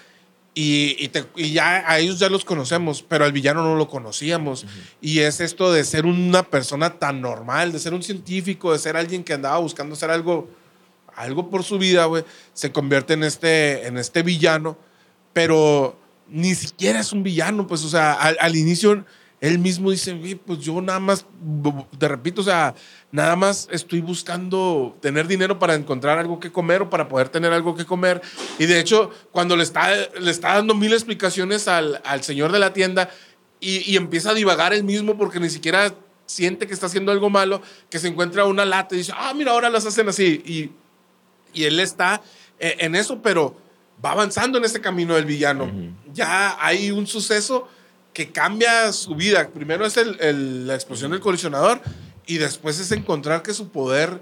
[0.54, 3.88] Y, y te- y ya a ellos ya los conocemos, pero al villano no lo
[3.88, 4.66] conocíamos.
[5.00, 8.96] Y es esto de ser una persona tan normal, de ser un científico, de ser
[8.96, 10.48] alguien que andaba buscando hacer algo,
[11.18, 14.78] algo por su vida, güey, se convierte en este, en este villano,
[15.32, 19.04] pero ni siquiera es un villano, pues, o sea, al, al inicio
[19.40, 21.24] él mismo dice, "Güey, pues yo nada más,
[21.96, 22.74] te repito, o sea,
[23.12, 27.52] nada más estoy buscando tener dinero para encontrar algo que comer o para poder tener
[27.52, 28.20] algo que comer.
[28.58, 32.58] Y de hecho, cuando le está, le está dando mil explicaciones al, al señor de
[32.58, 33.10] la tienda
[33.60, 35.94] y, y empieza a divagar él mismo porque ni siquiera
[36.26, 39.52] siente que está haciendo algo malo, que se encuentra una lata y dice, ah, mira,
[39.52, 40.42] ahora las hacen así.
[40.44, 40.70] Y,
[41.52, 42.20] y él está
[42.60, 43.56] eh, en eso, pero
[44.04, 45.70] va avanzando en este camino del villano.
[46.12, 47.68] Ya hay un suceso
[48.12, 49.48] que cambia su vida.
[49.48, 51.80] Primero es el- el- la explosión del colisionador
[52.26, 54.20] y después es encontrar que su poder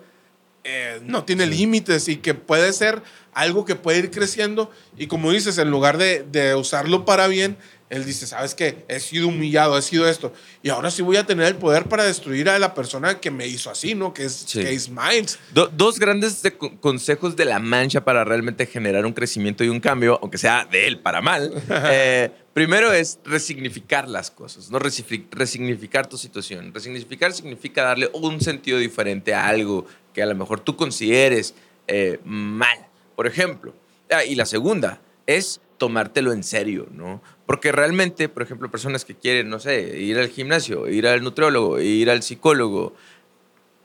[0.68, 3.00] eh, no tiene límites y que puede ser
[3.32, 4.68] algo que puede ir creciendo.
[4.98, 7.56] Y como dices, en lugar de, de usarlo para bien,
[7.88, 8.84] él dice, ¿sabes qué?
[8.88, 10.32] He sido humillado, he sido esto.
[10.62, 13.46] Y ahora sí voy a tener el poder para destruir a la persona que me
[13.46, 14.12] hizo así, ¿no?
[14.12, 14.60] Que es, Sí.
[14.60, 15.38] que es Miles.
[15.54, 19.68] Do- dos grandes de- co- consejos de la mancha para realmente generar un crecimiento y
[19.68, 21.52] un cambio, aunque sea de él para mal.
[21.92, 26.72] Eh, primero es resignificar las cosas, no Resigni- resignificar tu situación.
[26.74, 31.54] Resignificar significa darle un sentido diferente a algo que a lo mejor tú consideres
[31.86, 32.78] eh, mal.
[33.14, 33.72] Por ejemplo,
[34.10, 37.22] ah, y la segunda es tomártelo en serio, ¿no?
[37.46, 41.80] Porque realmente, por ejemplo, personas que quieren, no sé, ir al gimnasio, ir al nutriólogo,
[41.80, 42.94] ir al psicólogo,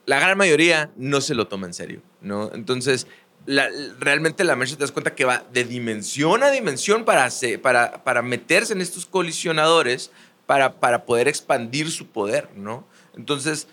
[0.05, 2.51] la gran mayoría no se lo toma en serio, ¿no?
[2.53, 3.07] Entonces,
[3.45, 7.29] realmente la mancha te das cuenta que va de dimensión a dimensión para,
[7.61, 10.11] para, para meterse en estos colisionadores
[10.45, 12.85] para, para poder expandir su poder, ¿no?
[13.15, 13.67] Entonces,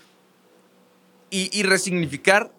[1.30, 2.52] y, resignificar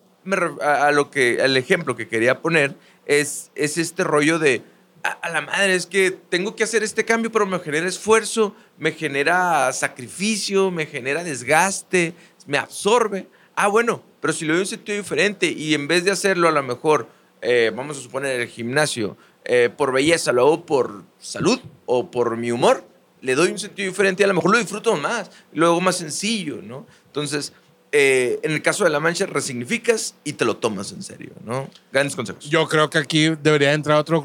[0.61, 4.61] a lo que, al ejemplo que quería poner es, es este rollo de,
[5.03, 8.55] a, a la madre, es que tengo que hacer este cambio, pero me genera esfuerzo,
[8.77, 12.13] me genera sacrificio, me genera desgaste,
[12.47, 13.27] me absorbe.
[13.55, 16.51] Ah, bueno, pero si lo doy un sentido diferente y en vez de hacerlo a
[16.51, 17.07] lo mejor,
[17.41, 22.38] eh, vamos a suponer el gimnasio, eh, por belleza, lo hago por salud o por
[22.38, 22.83] mi humor,
[23.21, 25.97] le doy un sentido diferente y a lo mejor lo disfruto más, lo hago más
[25.97, 26.85] sencillo, ¿no?
[27.07, 27.53] Entonces,
[27.91, 31.69] eh, en el caso de la mancha, resignificas y te lo tomas en serio, ¿no?
[31.91, 32.49] Grandes consejos.
[32.49, 34.23] Yo creo que aquí debería entrar otro,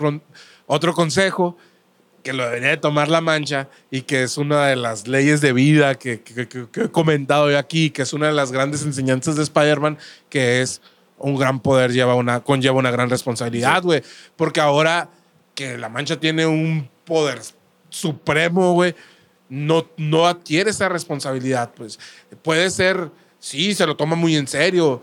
[0.67, 1.57] otro consejo
[2.23, 5.53] que lo debería de tomar la mancha y que es una de las leyes de
[5.53, 8.83] vida que, que- que- que he comentado yo aquí, que es una de las grandes
[8.83, 9.99] enseñanzas de Spider-Man,
[10.31, 10.81] que es
[11.19, 14.03] un gran poder lleva una, conlleva una gran responsabilidad, güey.
[14.37, 15.11] Porque ahora
[15.55, 17.41] que la mancha tiene un poder
[17.91, 18.95] supremo, güey,
[19.49, 21.99] no, no adquiere esa responsabilidad, pues.
[22.43, 25.03] Puede ser, sí, se lo toma muy en serio,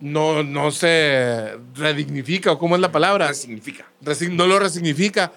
[0.00, 3.86] no, no se redignifica, o cómo es la palabra Significa.
[4.02, 5.32] resign- no lo resignifica.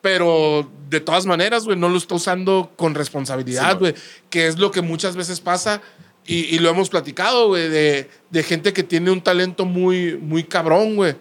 [0.00, 3.94] Pero de todas maneras, güey, no lo está usando con responsabilidad, güey.
[4.30, 5.80] que es lo que muchas veces pasa
[6.26, 10.42] y, y lo hemos platicado, güey, de, de gente que tiene un talento muy, muy
[10.44, 11.14] cabrón, güey.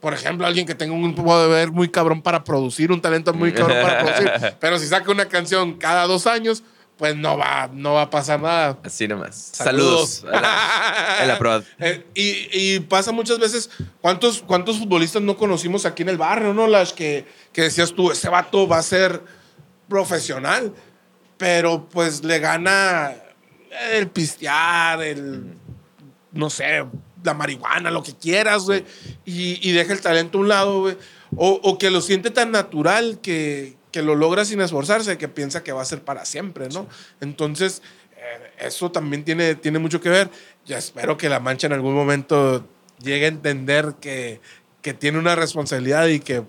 [0.00, 3.76] Por ejemplo, alguien que tenga un poder muy cabrón para producir, un talento muy cabrón
[3.82, 4.54] para producir.
[4.60, 6.64] Pero si saca una canción cada dos años,
[7.02, 8.78] pues no va, no va a pasar nada.
[8.84, 9.34] Así nomás.
[9.34, 10.08] Saludos.
[10.20, 10.38] Saludos.
[10.38, 11.64] a la- a la.
[11.80, 16.54] Eh, y, y pasa muchas veces, ¿cuántos, ¿cuántos futbolistas no conocimos aquí en el barrio,
[16.54, 16.68] no?
[16.68, 19.20] Las que, que decías tú, ese vato va a ser
[19.88, 20.72] profesional,
[21.38, 23.12] pero pues le gana
[23.90, 25.56] el pistear, el,
[26.30, 26.84] no sé,
[27.24, 28.84] la marihuana, lo que quieras, güey,
[29.24, 30.96] y, y deja el talento a un lado, güey.
[31.36, 35.62] O, o que lo siente tan natural que, que lo logra sin esforzarse, que piensa
[35.62, 36.88] que va a ser para siempre, ¿no?
[37.20, 37.82] Entonces,
[38.16, 40.30] eh, eso también tiene, tiene mucho que ver.
[40.66, 42.66] Ya espero que la mancha en algún momento
[43.02, 44.40] llegue a entender que,
[44.80, 46.42] que tiene una responsabilidad y que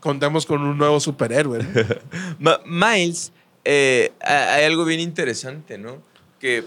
[0.00, 1.60] contemos con un nuevo superhéroe.
[2.66, 3.32] Miles,
[3.64, 6.02] eh, ha- hay algo bien interesante, ¿no?
[6.40, 6.64] Que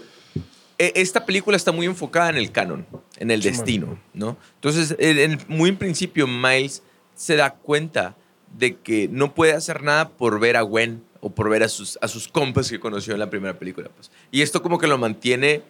[0.78, 2.86] eh, esta película está muy enfocada en el canon,
[3.18, 4.36] en el destino, ¿no?
[4.54, 6.82] Entonces, en- en- muy en principio, Miles
[7.14, 8.14] se da cuenta
[8.58, 11.98] de que no puede hacer nada por ver a Gwen o por ver a sus,
[12.00, 13.88] a sus compas que conoció en la primera película.
[13.94, 14.10] Pues.
[14.30, 15.62] Y esto como que lo mantiene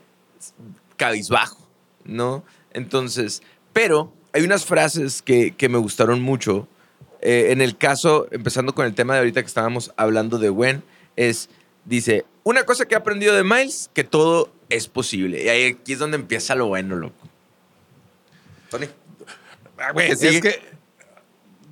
[0.97, 1.69] cabizbajo,
[2.05, 2.45] ¿no?
[2.73, 6.69] Entonces, pero hay unas frases que, que me gustaron mucho.
[7.23, 10.83] Eh, en el caso, empezando con el tema de ahorita que estábamos hablando de Gwen,
[11.17, 11.49] es,
[11.85, 15.43] dice, una cosa que he aprendido de Miles, que todo es posible.
[15.43, 17.29] Y ahí aquí es donde empieza lo bueno, loco.
[18.71, 18.87] Tony.
[19.79, 20.76] Ah, güey, ¿Qué es que,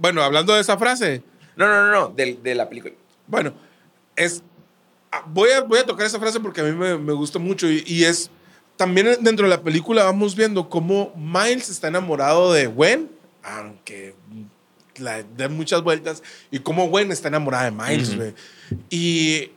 [0.05, 1.23] bueno, hablando de esa frase,
[1.57, 2.93] No, no, no, no, de, de la película.
[3.27, 3.55] bueno,
[4.15, 4.43] es,
[5.11, 7.71] ah, voy a, voy a tocar esa frase porque a mí me, me gusta mucho
[7.71, 8.31] y, y es,
[8.77, 13.11] también dentro de la película vamos viendo cómo Miles está enamorado de Gwen,
[13.43, 14.15] aunque
[14.97, 18.35] la dé muchas vueltas, y cómo Gwen está enamorada de Miles, güey.
[18.91, 19.53] Y,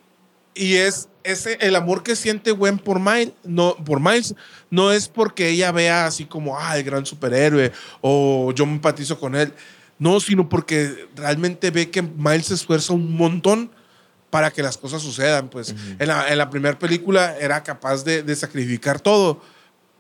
[0.56, 4.34] y es ese, el amor que siente Gwen por Miles, no, por Miles
[4.70, 9.20] no es porque ella vea así como, ah, el gran superhéroe, o yo me empatizo
[9.20, 9.52] con él.
[10.00, 13.72] No, sino porque realmente ve que Miles se esfuerza un montón
[14.30, 15.50] para que las cosas sucedan.
[15.50, 19.42] Pues en la, en la primera película era capaz de, de sacrificar todo.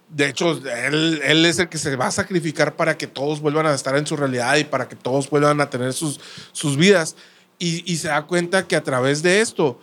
[0.09, 3.65] De hecho, él, él es el que se va a sacrificar para que todos vuelvan
[3.65, 6.19] a estar en su realidad y para que todos vuelvan a tener sus,
[6.51, 7.15] sus vidas.
[7.59, 9.79] Y, y se da cuenta que a través de esto,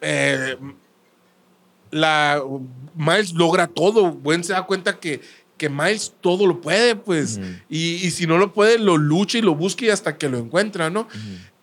[0.00, 0.56] eh,
[1.90, 2.42] la,
[2.94, 4.12] Miles logra todo.
[4.12, 5.20] Gwen se da cuenta que,
[5.56, 7.38] que Miles todo lo puede, pues.
[7.68, 10.38] Y, y si no lo puede, lo lucha y lo busca y hasta que lo
[10.38, 11.06] encuentra, ¿no?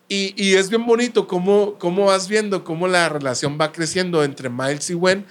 [0.07, 4.49] Y, y es bien bonito cómo, cómo vas viendo cómo la relación va creciendo entre
[4.49, 5.25] Miles y Gwen,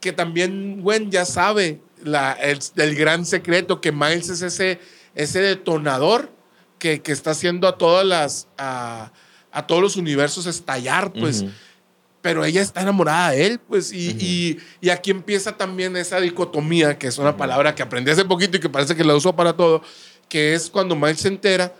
[0.00, 4.80] que también Gwen ya sabe la, el, el gran secreto, que Miles es ese,
[5.14, 6.32] ese detonador
[6.78, 9.12] que, que está haciendo a todas las, a,
[9.52, 11.44] a todos los universos estallar, pues.
[12.22, 14.18] Pero ella está enamorada de él, pues, y, Ujú.
[14.20, 18.58] y, y aquí empieza también esa dicotomía, que es una palabra que aprendí hace poquito
[18.58, 19.82] y que parece que la uso para todo,
[20.28, 21.72] que es cuando Miles se entera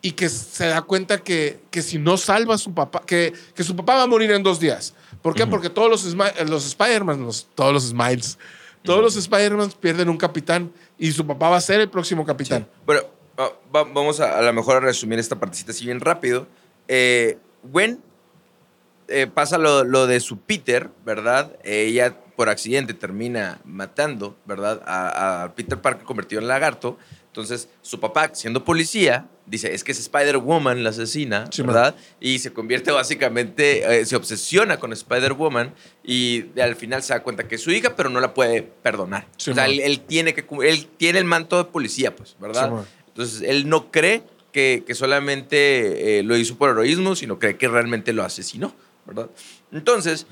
[0.00, 3.62] y que se da cuenta que, que si no salva a su papá, que, que
[3.62, 4.94] su papá va a morir en dos días.
[5.20, 5.42] ¿Por qué?
[5.42, 5.50] Ujú.
[5.50, 6.04] Porque todos los,
[6.48, 8.38] los Spider-Man, los- todos los Smiles,
[8.82, 12.66] todos los Spider-Man pierden un capitán y su papá va a ser el próximo capitán.
[12.86, 13.02] Bueno,
[13.38, 16.46] va- va- vamos a, a lo mejor a resumir esta partecita así bien rápido.
[16.88, 18.00] Eh, Gwen
[19.08, 21.56] eh, pasa lo, lo de su Peter, ¿verdad?
[21.64, 24.82] Ella por accidente termina matando, ¿verdad?
[24.86, 26.98] A, a Peter Parker convertido en lagarto.
[27.28, 31.94] Entonces, su papá, siendo policía, dice, es que es Spider-Woman la asesina, Sí, ¿verdad?
[32.18, 37.46] Y se convierte básicamente, eh, se obsesiona con Spider-Woman y al final se da cuenta
[37.46, 39.26] que es su hija, pero no la puede perdonar.
[39.36, 42.70] Sí, o sea, él, él tiene que, él tiene el manto de policía, pues, ¿verdad?
[42.70, 42.88] Sí.
[43.08, 47.68] Entonces, él no cree que, que solamente eh, lo hizo por heroísmo, sino cree que
[47.68, 48.74] realmente lo asesinó,
[49.06, 49.30] ¿verdad?
[49.72, 50.26] Entonces,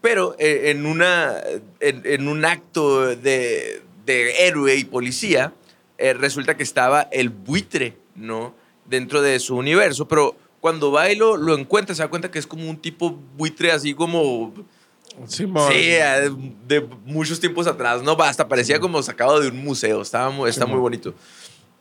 [0.00, 1.34] pero eh, en, una,
[1.80, 5.54] en, en un acto de, de héroe y policía,
[5.98, 8.54] eh, resulta que estaba el buitre, ¿no?
[8.84, 12.38] Dentro de su universo, pero cuando va y lo, lo encuentra, se da cuenta que
[12.38, 14.52] es como un tipo buitre así como...
[15.26, 16.30] Sí, eh,
[16.66, 18.12] de muchos tiempos atrás, ¿no?
[18.20, 21.14] Hasta parecía como sacado de un museo, estaba muy, está Sí, muy bonito.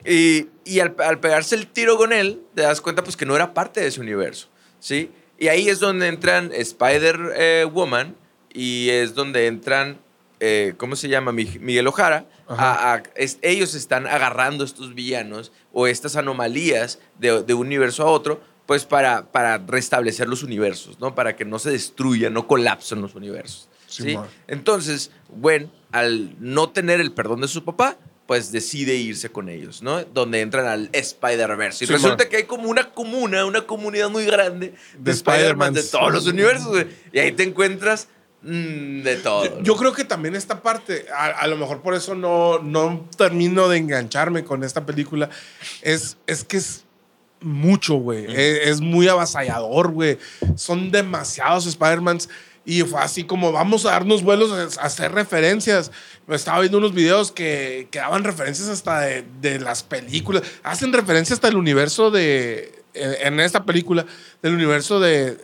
[0.06, 3.36] Y, y al, al pegarse el tiro con él, te das cuenta pues que no
[3.36, 5.10] era parte de ese universo, ¿sí?
[5.44, 8.16] Y ahí es donde entran Spider-Woman
[8.54, 10.00] y es donde entran,
[10.40, 11.32] eh, ¿cómo se llama?
[11.34, 12.26] Mi- Miguel Ojara.
[12.48, 18.04] A- a- es- ellos están agarrando estos villanos o estas anomalías de, de un universo
[18.04, 21.14] a otro, pues para, para restablecer los universos, ¿no?
[21.16, 23.68] Para que no se destruyan, no colapsen los universos.
[23.88, 24.14] ¿sí?
[24.48, 29.82] Entonces, Gwen, al no tener el perdón de su papá, pues decide irse con ellos,
[29.82, 30.04] ¿no?
[30.06, 31.84] Donde entran al Spider-Verse.
[31.84, 32.02] Y Simón.
[32.02, 36.12] resulta que hay como una comuna, una comunidad muy grande de, De Spider-Man de todos
[36.12, 36.88] los universos, güey.
[37.12, 38.08] Y ahí te encuentras
[38.42, 39.62] mm, de todo.
[39.62, 43.68] Yo, creo que también esta parte, a, a lo mejor por eso no, no termino
[43.68, 45.30] de engancharme con esta película,
[45.82, 46.86] es, es que es
[47.42, 48.26] mucho, güey.
[48.30, 50.18] Es, es muy avasallador, güey.
[50.56, 52.30] Son demasiados Spider-Mans.
[52.66, 55.92] Y fue así como vamos a darnos vuelos a, a hacer referencias.
[56.30, 60.44] Estaba viendo unos videos que, que daban referencias hasta de, de las películas.
[60.64, 62.82] Hacen referencia hasta el universo de.
[62.94, 64.06] En, en esta película,
[64.42, 65.38] del universo de.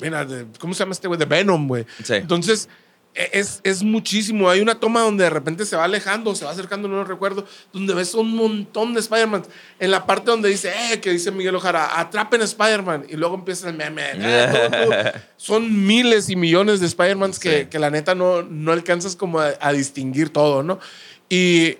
[0.00, 1.18] Mira, de- ¿cómo se llama este güey?
[1.18, 1.84] De Venom, güey.
[2.02, 2.14] Sí.
[2.14, 2.68] Entonces,
[3.14, 4.50] es, es muchísimo.
[4.50, 7.46] Hay una toma donde de repente se va alejando, se va acercando, no lo recuerdo,
[7.72, 9.44] donde ves un montón de Spider-Man.
[9.78, 13.06] En la parte donde dice, eh, que dice Miguel Ojara, atrapen a Spider-Man.
[13.08, 14.02] Y luego empieza el meme.
[14.14, 15.12] eh.
[15.36, 17.66] Son miles y millones de Spider-Mans que, Sí.
[17.66, 20.80] que la neta no, no alcanzas como a, a distinguir todo, ¿no?
[21.28, 21.78] Y,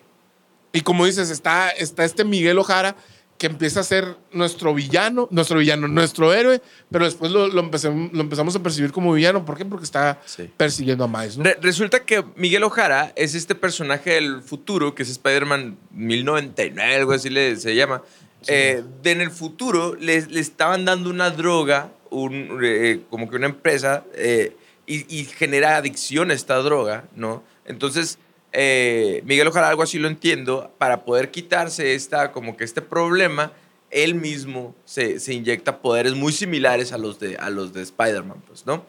[0.73, 2.97] y como dices, está, está este Miguel Ojara
[3.39, 8.21] que empieza a ser nuestro villano, nuestro villano, nuestro héroe, pero después lo, lo, lo
[8.21, 9.45] empezamos a percibir como villano.
[9.45, 9.65] ¿Por qué?
[9.65, 10.49] Porque está Sí.
[10.57, 11.45] persiguiendo a Miles, ¿no?
[11.45, 17.13] Re- resulta que Miguel Ojara es este personaje del futuro, que es Spider-Man 1099, algo
[17.13, 18.03] así le, se llama.
[18.47, 23.37] Eh, de en el futuro le, le estaban dando una droga, un, eh, como que
[23.37, 27.43] una empresa, eh, y, y genera adicción a esta droga, ¿no?
[27.65, 28.19] Entonces,
[28.55, 33.53] eh, Miguel Ojara, algo así lo entiendo, para poder quitarse esta, como que este problema,
[33.91, 38.43] él mismo se, se inyecta poderes muy similares a los de, a los de Spider-Man,
[38.47, 38.85] pues, ¿no?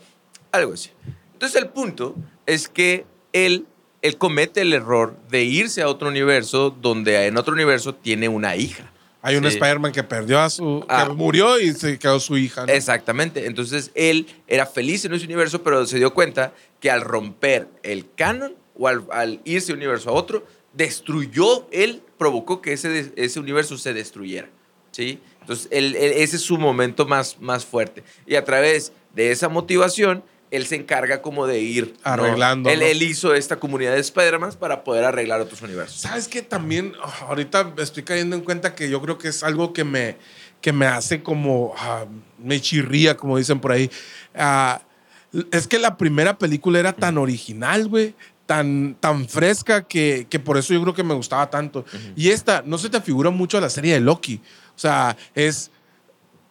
[0.51, 0.91] Algo así.
[1.33, 3.65] Entonces el punto es que él,
[4.01, 8.55] él comete el error de irse a otro universo donde en otro universo tiene una
[8.55, 8.91] hija.
[9.21, 9.49] Hay un Sí.
[9.49, 10.85] Spider-Man que perdió a su.
[10.87, 11.05] Ah.
[11.07, 12.67] que murió y se quedó su hija.
[12.67, 12.71] ¿no?
[12.71, 13.47] Exactamente.
[13.47, 18.05] Entonces él era feliz en ese universo, pero se dio cuenta que al romper el
[18.13, 23.11] canon o al, al irse de un universo a otro, destruyó, él provocó que ese,
[23.15, 24.49] ese universo se destruyera.
[24.91, 25.19] ¿sí?
[25.41, 28.03] Entonces él- él- ese es su momento más, más fuerte.
[28.25, 31.95] Y a través de esa motivación, él se encarga como de ir.
[32.03, 32.85] Arreglando, Él, ¿no?
[32.85, 35.99] él hizo esta comunidad de Spider-Man para poder arreglar otros universos.
[36.01, 36.41] ¿Sabes qué?
[36.41, 40.15] También ah, ahorita estoy cayendo en cuenta que yo creo que es algo que me,
[40.61, 42.05] que me hace como, ah,
[42.37, 43.89] me chirría, como dicen por ahí.
[44.33, 44.81] Ah,
[45.51, 48.13] es que la primera película era tan original, güey.
[48.45, 51.83] Tan, tan fresca que, que por eso yo creo que me gustaba tanto.
[52.15, 54.39] Y esta, no se te figura mucho a la serie de Loki.
[54.75, 55.71] O sea, es.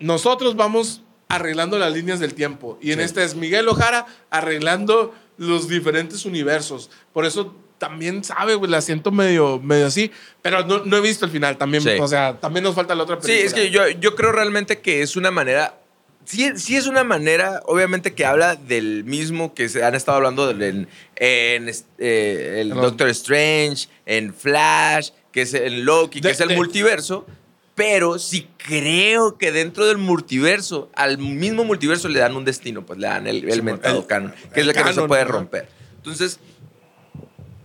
[0.01, 2.79] Nosotros vamos arreglando las líneas del tiempo.
[2.83, 3.05] Y en Sí.
[3.05, 6.91] este es Miguel Ojara arreglando los diferentes universos.
[7.13, 10.11] Por eso también sabe, güey, la siento medio, medio así.
[10.43, 11.83] Pero no, no he visto el final también.
[11.83, 11.91] Sí.
[12.01, 13.47] O sea, también nos falta la otra Sí, película.
[13.47, 15.79] es que yo, yo creo realmente que es una manera.
[16.25, 20.47] Sí, sí es una manera, obviamente, que habla del mismo que se han estado hablando
[20.47, 26.33] del- en, en, eh, el Doctor Strange, en Flash, que es en Loki, que De-
[26.35, 27.27] es el de- multiverso.
[27.75, 33.01] Pero sí creo que dentro del multiverso, al mismo multiverso le dan un destino, pues
[33.01, 35.03] le dan el, el Sí, mentado el- canon, que el es lo que no se
[35.09, 35.69] puede romper.
[35.97, 36.39] Entonces,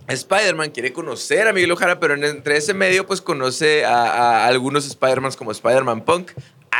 [0.08, 4.02] Spider-Man quiere conocer a Miguel Ojara, pero en- entre ese medio, pues conoce a,
[4.42, 6.32] a algunos Spider-Man como Spider-Man Punk.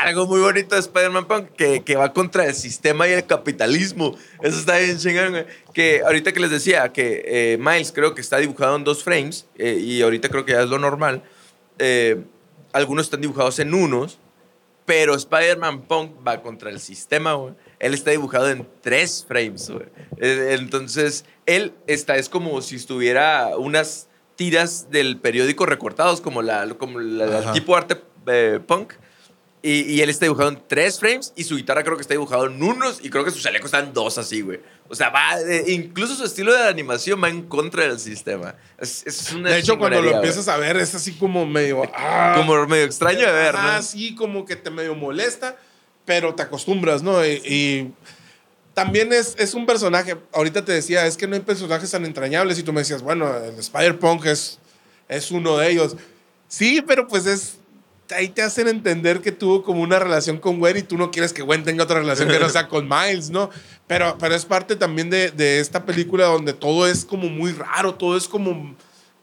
[0.03, 4.17] Algo muy bonito de Spider-Man Punk, que, que va contra el sistema y el capitalismo.
[4.41, 5.45] Eso está bien chingón, güey.
[5.73, 9.45] Que ahorita que les decía que eh, Miles creo que está dibujado en dos frames,
[9.57, 11.23] eh, y ahorita creo que ya es lo normal.
[11.79, 12.21] eh,
[12.73, 14.17] algunos están dibujados en unos,
[14.85, 17.53] pero Spider-Man Punk va contra el sistema, güey.
[17.79, 19.85] Él está dibujado en tres frames, güey.
[20.17, 26.67] Eh, Entonces, él está, es como si estuviera unas tiras del periódico recortados, como la,
[26.77, 28.93] como la, tipo arte eh, punk.
[29.63, 32.47] Y, y él está dibujado en tres frames y su guitarra creo que está dibujado
[32.47, 34.59] en unos y creo que su chaleco está en dos así, güey.
[34.89, 38.55] O sea, va, eh, incluso su estilo de animación va en contra del sistema.
[38.79, 40.15] Es, es una De hecho, cuando lo güey.
[40.15, 41.83] empiezas a ver, es así como medio.
[41.95, 43.83] ah, Como medio extraño de ver, Ah, ¿no?
[43.83, 45.55] sí, como que te medio molesta,
[46.05, 47.23] pero te acostumbras, ¿no?
[47.23, 47.93] Y, y
[48.73, 52.57] también es, es un personaje, ahorita te decía, es que no hay personajes tan entrañables
[52.57, 54.57] y tú me decías, bueno, el Spider-Punk es,
[55.07, 55.95] es uno de ellos.
[56.47, 57.57] Sí, pero pues es...
[58.15, 61.33] Ahí te hacen entender que tuvo como una relación con Gwen y tú no quieres
[61.33, 63.49] que Gwen tenga otra relación que no sea con Miles, ¿no?
[63.87, 67.95] Pero, pero es parte también de, de esta película donde todo es como muy raro,
[67.95, 68.75] todo es como,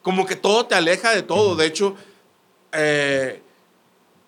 [0.02, 1.56] como que todo te aleja de todo.
[1.56, 1.96] De hecho,
[2.72, 3.42] eh,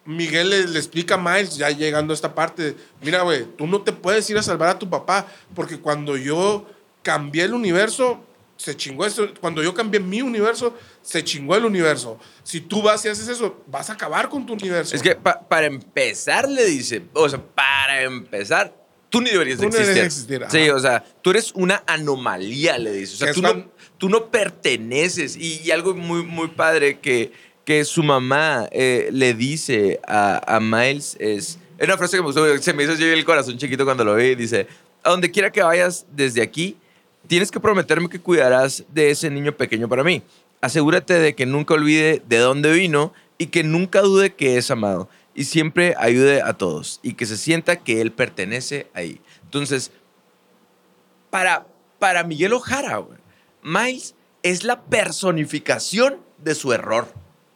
[0.05, 3.83] Miguel le, le explica a Miles, ya llegando a esta parte, mira, güey, tú no
[3.83, 6.67] te puedes ir a salvar a tu papá, porque cuando yo
[7.03, 8.25] cambié el universo,
[8.61, 9.33] se chingó esto.
[9.41, 12.19] Cuando yo cambié mi universo, se chingó el universo.
[12.43, 14.95] Si tú vas y haces eso, vas a acabar con tu universo.
[14.95, 18.75] Es que pa- para empezar, le dice, o sea, para empezar,
[19.09, 20.05] tú ni deberías Tú de no existir.
[20.05, 23.15] existir, Sí, o sea, tú eres una anomalía, le dice.
[23.15, 25.37] O sea, tú no, tú no perteneces.
[25.37, 27.33] Y, y algo muy, muy padre que,
[27.65, 32.27] que su mamá eh, le dice a, a Miles es, es una frase que me
[32.27, 34.67] gustó, se me hizo así el corazón chiquito cuando lo vi, dice,
[35.03, 36.77] a donde quiera que vayas desde aquí,
[37.31, 40.25] tienes que prometerme que cuidarás de ese niño pequeño para mí.
[40.61, 45.09] Asegúrate de que nunca olvide de dónde vino y que nunca dude que es amado.
[45.33, 49.21] Y siempre ayude a todos y que se sienta que él pertenece ahí.
[49.45, 49.93] Entonces,
[51.31, 51.69] para,
[52.01, 53.01] para Miguel Ojara,
[53.63, 57.07] Miles es la personificación de su error.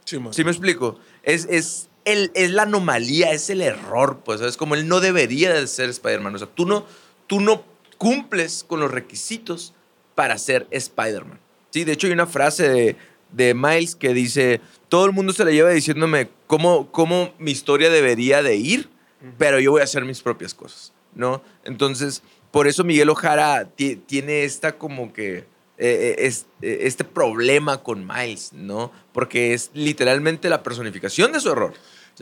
[0.05, 0.21] Sí.
[0.31, 1.01] ¿Sí me explico?
[1.25, 5.53] Es, es, el, es la anomalía, es el error, pues, es como él no debería
[5.53, 6.37] de ser Spider-Man.
[6.37, 6.87] O sea, tú no,
[7.27, 7.74] tú no
[8.05, 9.73] cumples con los requisitos
[10.15, 11.41] para ser Spider-Man.
[11.71, 12.97] Sí, de hecho hay una frase de,
[13.33, 17.89] de Miles que dice, todo el mundo se la lleva diciéndome cómo, cómo mi historia
[17.89, 18.91] debería de ir,
[19.39, 21.43] pero yo voy a hacer mis propias cosas, ¿no?
[21.65, 25.47] Entonces, por eso Miguel Ojara ti- tiene esta como que eh,
[25.79, 28.93] eh, es- eh, este problema con Miles, ¿no?
[29.15, 31.73] Porque es literalmente la personificación de su error.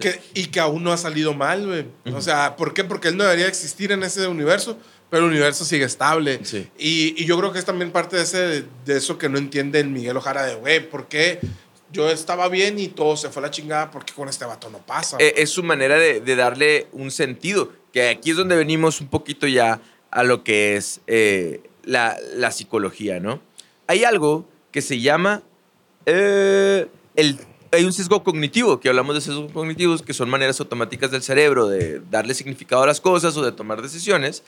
[0.01, 1.87] Que, y que aún no ha salido mal, güey.
[2.15, 2.83] O sea, ¿por qué?
[2.85, 4.79] Porque él no debería existir en ese universo,
[5.13, 6.41] pero el universo sigue estable.
[6.43, 6.67] Sí.
[6.79, 9.79] Y, y yo creo que es también parte de, ese, de eso que no entiende
[9.79, 11.39] el Miguel Ojara de, güey, ¿por qué
[11.93, 13.91] yo estaba bien y todo se fue a la chingada?
[13.91, 15.19] porque con este vato no pasa?
[15.21, 19.09] Eh, es su manera de, de darle un sentido, que aquí es donde venimos un
[19.09, 23.43] poquito ya a lo que es eh, la, la psicología, ¿no?
[23.89, 25.43] Hay algo que se llama
[26.07, 27.39] eh, el
[27.73, 31.69] hay un sesgo cognitivo, que hablamos de sesgos cognitivos, que son maneras automáticas del cerebro
[31.69, 34.43] de darle significado a las cosas o de tomar decisiones.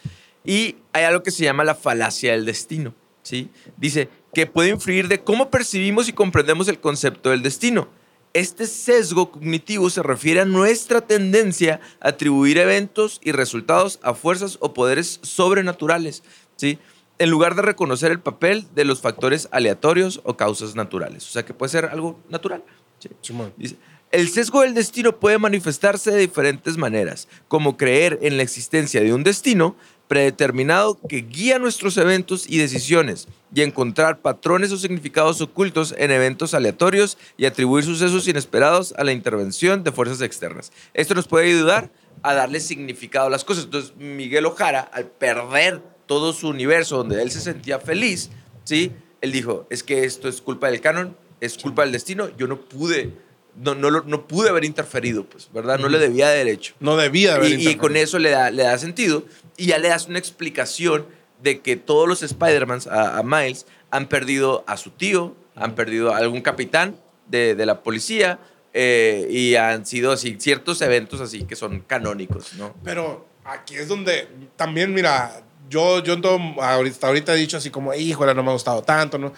[0.45, 2.95] Y hay algo que se llama la falacia del destino.
[3.23, 3.51] ¿sí?
[3.77, 7.89] Dice que puede influir de cómo percibimos y comprendemos el concepto del destino.
[8.33, 14.59] Este sesgo cognitivo se refiere a nuestra tendencia a atribuir eventos y resultados a fuerzas
[14.61, 16.25] o poderes sobrenaturales,
[16.57, 16.79] ¿sí?
[17.19, 21.29] en lugar de reconocer el papel de los factores aleatorios o causas naturales.
[21.29, 22.65] O sea, que puede ser algo natural.
[22.99, 23.09] ¿sí?
[23.21, 23.55] Simón.
[23.57, 23.77] Dice,
[24.11, 29.13] el sesgo del destino puede manifestarse de diferentes maneras, como creer en la existencia de
[29.13, 29.77] un destino
[30.09, 36.55] predeterminado que guía nuestros eventos y decisiones y encontrar patrones o significados ocultos en eventos
[36.55, 40.73] aleatorios y atribuir sucesos inesperados a la intervención de fuerzas externas.
[40.93, 41.91] Esto nos puede ayudar
[42.23, 43.65] a darle significado a las cosas.
[43.65, 48.31] Entonces, Miguel Ojara, al perder todo su universo donde él se sentía feliz,
[48.65, 48.93] ¿sí?
[49.21, 52.61] Él dijo, es que esto es culpa del canon, es culpa del destino, yo no
[52.61, 53.13] pude,
[53.57, 55.79] no, no, no pude haber interferido, pues, ¿verdad?
[55.79, 56.75] No le debía derecho.
[56.81, 57.81] No debía haber Y, y interferido.
[57.81, 59.25] con eso le da, le da sentido
[59.57, 61.07] y ya le das una explicación
[61.43, 66.19] de que todos los Spider-Mans a, Miles han perdido a su tío, han perdido a
[66.19, 66.97] algún capitán
[67.29, 68.39] de, de la policía
[68.73, 72.75] eh, y han sido así ciertos eventos así que son canónicos, ¿no?
[72.83, 77.95] Pero aquí es donde también, mira, yo, yo todo, ahorita, ahorita he dicho así como,
[77.95, 79.33] híjole, no me ha gustado tanto, ¿no?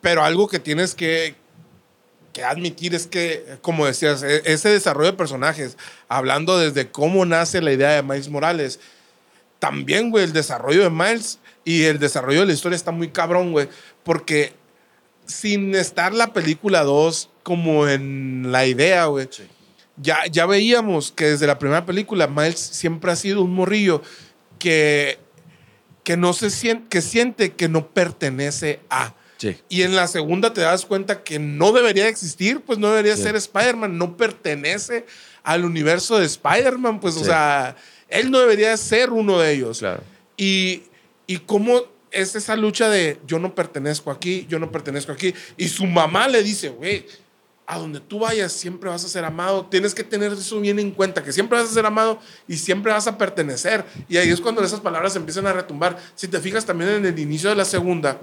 [0.00, 1.34] Pero algo que tienes que,
[2.32, 5.76] que admitir es que, como decías, e- ese desarrollo de personajes,
[6.08, 8.78] hablando desde cómo nace la idea de Miles Morales,
[9.66, 13.50] también, güey, el desarrollo de Miles y el desarrollo de la historia está muy cabrón,
[13.50, 13.68] güey,
[14.04, 14.52] porque
[15.26, 19.28] sin estar la película 2 como en la idea, güey,
[19.96, 24.02] ya, ya veíamos que desde la primera película Miles siempre ha sido un morrillo
[24.60, 25.18] que,
[26.04, 29.14] que no se siente, que siente que no pertenece a.
[29.38, 29.56] Sí.
[29.68, 33.22] Y en la segunda te das cuenta que no debería existir, pues no debería Sí.
[33.24, 35.06] ser Spider-Man, no pertenece
[35.42, 37.24] al universo de Spider-Man, pues o Sí.
[37.26, 37.74] sea,
[38.08, 39.78] él no debería ser uno de ellos.
[39.80, 40.02] Claro.
[40.36, 40.82] Y,
[41.26, 45.34] y cómo es esa lucha de yo no pertenezco aquí, yo no pertenezco aquí.
[45.56, 47.04] Y su mamá le dice, güey,
[47.66, 49.66] a donde tú vayas siempre vas a ser amado.
[49.66, 52.92] Tienes que tener eso bien en cuenta, que siempre vas a ser amado y siempre
[52.92, 53.84] vas a pertenecer.
[54.08, 55.98] Y ahí es cuando esas palabras empiezan a retumbar.
[56.14, 58.20] Si te fijas también en el inicio de la segunda,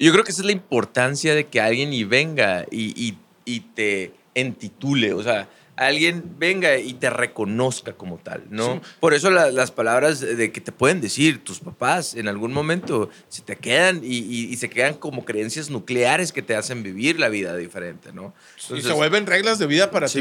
[0.00, 3.60] Yo creo que esa es la importancia de que alguien y venga y, y- y
[3.60, 5.48] te entitule, o sea,
[5.86, 8.74] alguien venga y te reconozca como tal, ¿no?
[8.74, 8.80] Sí.
[9.00, 13.10] Por eso la- las palabras de que te pueden decir tus papás en algún momento
[13.28, 17.20] se te quedan y, y- y se quedan como creencias nucleares que te hacen vivir
[17.20, 18.34] la vida diferente, ¿no?
[18.56, 20.18] y Entonces, se vuelven reglas de vida para ti.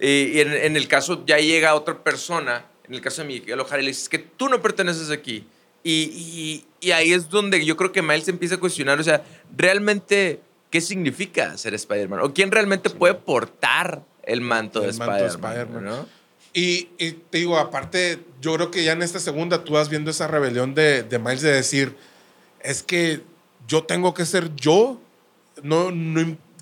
[0.00, 3.58] y, y en, en el caso ya llega otra persona, en el caso de Miguel
[3.60, 5.46] Ojara, y le dices que tú no perteneces aquí.
[5.84, 9.24] Y, y- y ahí es donde yo creo que Miles empieza a cuestionar, o sea,
[9.56, 10.40] realmente,
[10.70, 12.20] ¿qué significa ser Spider-Man?
[12.20, 16.06] ¿O quién realmente puede portar el manto de El manto de Spider-Man?
[16.54, 20.10] Y, y te digo, aparte, yo creo que ya en esta segunda tú vas viendo
[20.10, 21.96] esa rebelión de, de Miles de decir,
[22.60, 23.22] es que
[23.66, 25.00] yo tengo que ser yo,
[25.62, 25.90] no,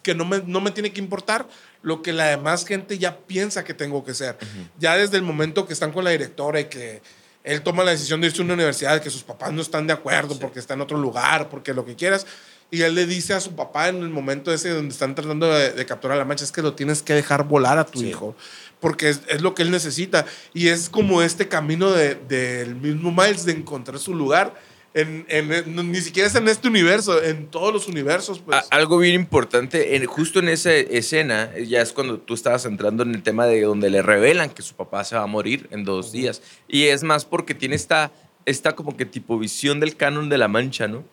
[0.02, 1.48] que no me, no me tiene que importar
[1.82, 4.36] lo que la demás gente ya piensa que tengo que ser.
[4.78, 7.02] Ya desde el momento que están con la directora y que
[7.42, 9.92] él toma la decisión de irse a una universidad, que sus papás no están de
[9.92, 12.26] acuerdo porque está en otro lugar, porque lo que quieras.
[12.70, 15.72] Y él le dice a su papá en el momento ese donde están tratando de,
[15.72, 18.08] de capturar a la mancha, es que lo tienes que dejar volar a tu Sí.
[18.10, 18.36] hijo,
[18.78, 20.24] porque es, es lo que él necesita.
[20.54, 24.54] Y es como este camino de- del mismo Miles de encontrar su lugar.
[24.92, 28.40] En, en- ni siquiera es en este universo, en todos los universos.
[28.40, 28.64] Pues.
[28.70, 33.14] Algo bien importante, en- justo en esa escena, ya es cuando tú estabas entrando en
[33.14, 36.10] el tema de donde le revelan que su papá se va a morir en dos
[36.12, 36.40] días.
[36.68, 38.10] Y es más porque tiene esta,
[38.46, 41.04] esta como que tipo visión del canon de la mancha, ¿no?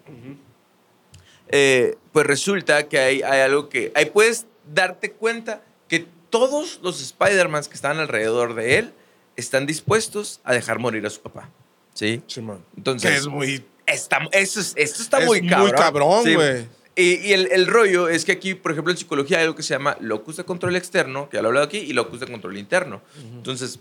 [1.50, 3.92] Eh, pues resulta que hay, hay algo que...
[3.96, 8.94] Ahí puedes darte cuenta que todos los Spider-Mans que están alrededor de él
[9.36, 11.50] están dispuestos a dejar morir a su papá.
[11.94, 12.22] ¿Sí?
[12.28, 12.64] Simón.
[12.76, 13.12] Entonces...
[13.12, 13.64] que es muy.
[13.86, 15.72] Está, eso es- esto está Es muy muy cabrón.
[15.76, 16.36] cabrón, Sí.
[16.36, 16.66] güey.
[16.96, 19.64] Y, y el, el rollo es que aquí, por ejemplo, en psicología hay algo que
[19.64, 22.28] se llama locus de control externo, que ya lo he hablado aquí, y locus de
[22.28, 23.02] control interno.
[23.34, 23.80] Entonces,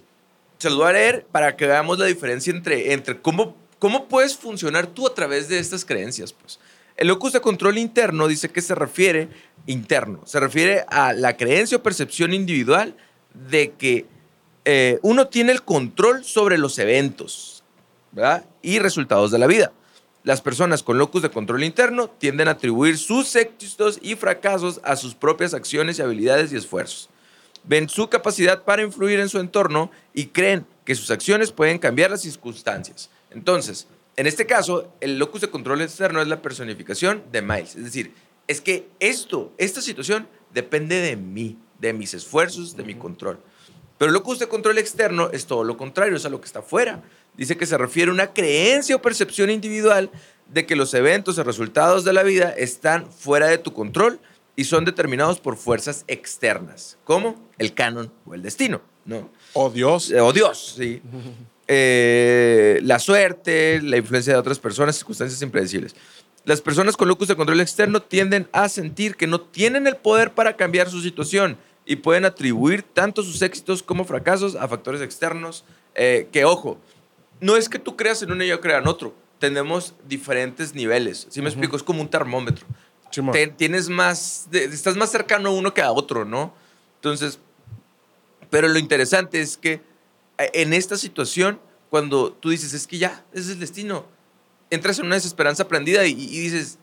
[0.58, 4.36] se los voy a leer para que veamos la diferencia entre, entre cómo, cómo puedes
[4.36, 6.32] funcionar tú a través de estas creencias.
[6.34, 6.60] Pues.
[6.96, 9.28] El locus de control interno dice que se refiere,
[9.66, 12.96] interno, se refiere a la creencia o percepción individual
[13.34, 14.06] de que
[14.64, 17.62] eh, uno tiene el control sobre los eventos
[18.62, 19.72] y resultados de la vida.
[20.22, 24.96] Las personas con locus de control interno tienden a atribuir sus éxitos y fracasos a
[24.96, 27.10] sus propias acciones y habilidades y esfuerzos.
[27.62, 32.10] Ven su capacidad para influir en su entorno y creen que sus acciones pueden cambiar
[32.10, 33.10] las circunstancias.
[33.30, 33.86] Entonces,
[34.16, 37.76] en este caso, el locus de control externo es la personificación de Miles.
[37.76, 38.14] Es decir,
[38.46, 43.38] es que esto, esta situación depende de mí, de mis esfuerzos, de mi control.
[43.98, 46.62] Pero el locus de control externo es todo lo contrario, es a lo que está
[46.62, 47.02] fuera.
[47.36, 50.10] Dice que se refiere a una creencia o percepción individual
[50.52, 54.20] de que los eventos o resultados de la vida están fuera de tu control
[54.54, 59.30] y son determinados por fuerzas externas, como el canon o el destino, ¿no?
[59.52, 60.10] Oh, Dios.
[60.10, 61.02] Eh, O Dios, sí.
[61.68, 65.94] Eh, la suerte, la influencia de otras personas, circunstancias impredecibles.
[66.44, 70.32] Las personas con locus de control externo tienden a sentir que no tienen el poder
[70.32, 75.64] para cambiar su situación y pueden atribuir tanto sus éxitos como fracasos a factores externos.
[75.98, 76.78] eh, que, ojo,
[77.40, 79.14] no es que tú creas en uno y yo crea en otro.
[79.38, 81.26] Tenemos diferentes niveles.
[81.30, 82.66] Si me explico, es como un termómetro.
[83.32, 86.54] Te- tienes más, de- estás más cercano a uno que a otro, ¿no?
[86.96, 87.38] Entonces,
[88.50, 89.80] pero lo interesante es que
[90.38, 91.60] en esta situación,
[91.90, 94.06] cuando tú dices, es que ya, ese es el destino,
[94.70, 96.78] entras en una desesperanza prendida y, y dices,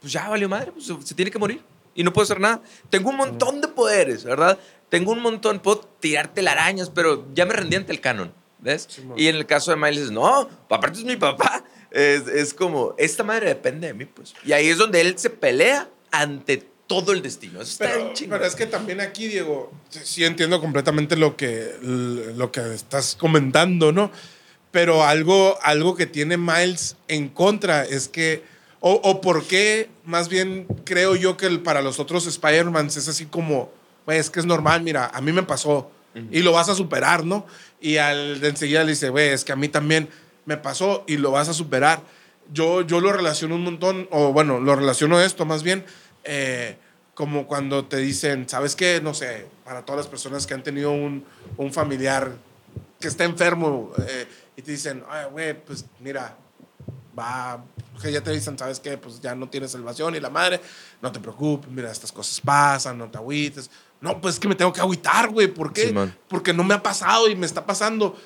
[0.00, 1.62] pues ya valió madre, pues se, se tiene que morir
[1.94, 2.62] y no puedo hacer nada.
[2.90, 4.56] Tengo un montón de poderes, ¿verdad?
[4.88, 8.86] Tengo un montón, puedo tirarte telarañas, pero ya me rendí ante el canon, ¿ves?
[8.88, 9.18] Simón.
[9.18, 11.64] y en el caso de Miles, no, aparte es mi papá.
[11.90, 14.34] Es, es como, esta madre depende de mí, pues.
[14.44, 17.60] Y ahí es donde él se pelea ante todo el destino.
[17.60, 18.38] Eso está Pero, chingón.
[18.38, 23.92] pero es que también aquí, Diego, sí- entiendo completamente lo que, lo que estás comentando,
[23.92, 24.10] ¿no?
[24.72, 28.42] Pero algo, algo que tiene Miles en contra es que,
[28.80, 33.06] o, o por qué, más bien creo yo que el- para los otros Spider-Mans es
[33.08, 33.70] así como,
[34.04, 35.90] güey, es que es normal, mira, a mí me pasó
[36.32, 37.46] y lo vas a superar, ¿no?
[37.80, 40.08] Y al de enseguida le dice, güey, es que a mí también
[40.46, 42.02] me pasó y lo vas a superar.
[42.52, 45.84] Yo, yo lo relaciono un montón, o bueno, lo relaciono esto más bien,
[46.24, 46.76] eh,
[47.14, 49.00] como cuando te dicen, ¿sabes qué?
[49.02, 51.24] No sé, para todas las personas que han tenido un,
[51.56, 52.32] un familiar
[53.00, 56.36] que está enfermo eh, y te dicen, ay, güey, pues mira,
[57.18, 57.64] va,
[58.00, 58.96] que ya te dicen, ¿sabes qué?
[58.96, 60.60] Pues ya no tienes salvación y la madre,
[61.02, 63.70] no te preocupes, mira, estas cosas pasan, no te agüites.
[64.00, 65.88] No, pues es que me tengo que agüitar, güey, ¿por qué?
[65.88, 66.16] Simón.
[66.28, 68.16] Porque no me ha pasado y me está pasando.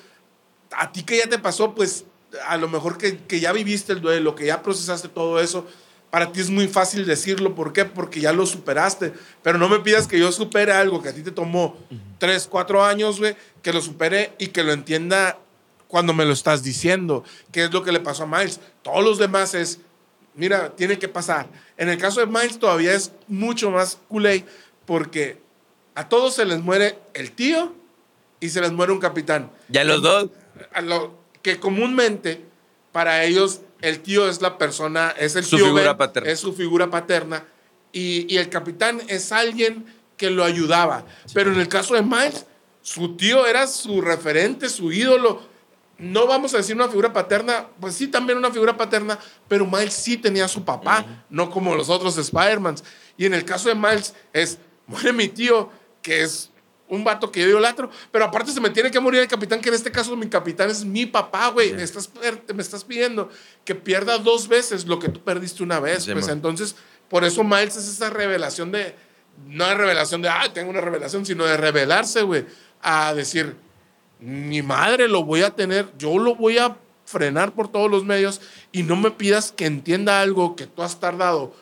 [0.71, 2.05] A ti que ya te pasó, pues
[2.47, 5.67] a lo mejor que, que ya viviste el duelo, que ya procesaste todo eso,
[6.13, 7.55] para ti es muy fácil decirlo.
[7.55, 7.85] ¿Por qué?
[7.85, 9.13] Porque ya lo superaste.
[9.41, 11.75] Pero no me pidas que yo supere algo que a ti te tomó
[12.19, 15.39] tres, cuatro años, güey, que lo supere y que lo entienda
[15.87, 17.23] cuando me lo estás diciendo.
[17.51, 18.59] ¿Qué es lo que le pasó a Miles?
[18.83, 19.79] Todos los demás es,
[20.35, 21.47] mira, tiene que pasar.
[21.77, 24.45] En el caso de Miles todavía es mucho más culé
[24.85, 25.41] porque
[25.95, 27.73] a todos se les muere el tío
[28.39, 29.49] y se les muere un capitán.
[29.67, 30.29] Ya los dos.
[30.75, 32.45] A lo que comúnmente
[32.91, 36.31] para ellos el tío es la persona, es el Su tío figura Ben, paterna.
[36.31, 37.45] es su figura paterna
[37.91, 39.85] y, y el capitán es alguien
[40.17, 41.05] que lo ayudaba.
[41.33, 42.45] Pero en el caso de Miles,
[42.81, 45.41] su tío era su referente, su ídolo.
[45.97, 49.93] No vamos a decir una figura paterna, pues sí, también una figura paterna, pero Miles
[49.93, 52.83] sí tenía a su papá, no como los otros Spider-Mans.
[53.17, 54.57] Y en el caso de Miles es,
[54.87, 55.69] muere mi tío,
[56.01, 56.49] que es
[56.93, 59.69] un vato que yo idolatro, pero aparte se me tiene que morir el capitán, que
[59.69, 61.73] en este caso mi capitán es mi papá, güey.
[61.73, 62.09] Me, estás,
[62.53, 63.29] me estás pidiendo
[63.65, 66.03] que pierda dos veces lo que tú perdiste una vez.
[66.03, 66.37] Sí, pues man.
[66.37, 66.75] entonces,
[67.09, 68.95] por eso Miles es esa revelación de,
[69.47, 72.45] no es revelación de, ah, tengo una revelación, sino de revelarse, güey,
[72.81, 73.55] a decir,
[74.19, 78.39] mi madre lo voy a tener, yo lo voy a frenar por todos los medios
[78.71, 81.53] y no me pidas que entienda algo que tú has tardado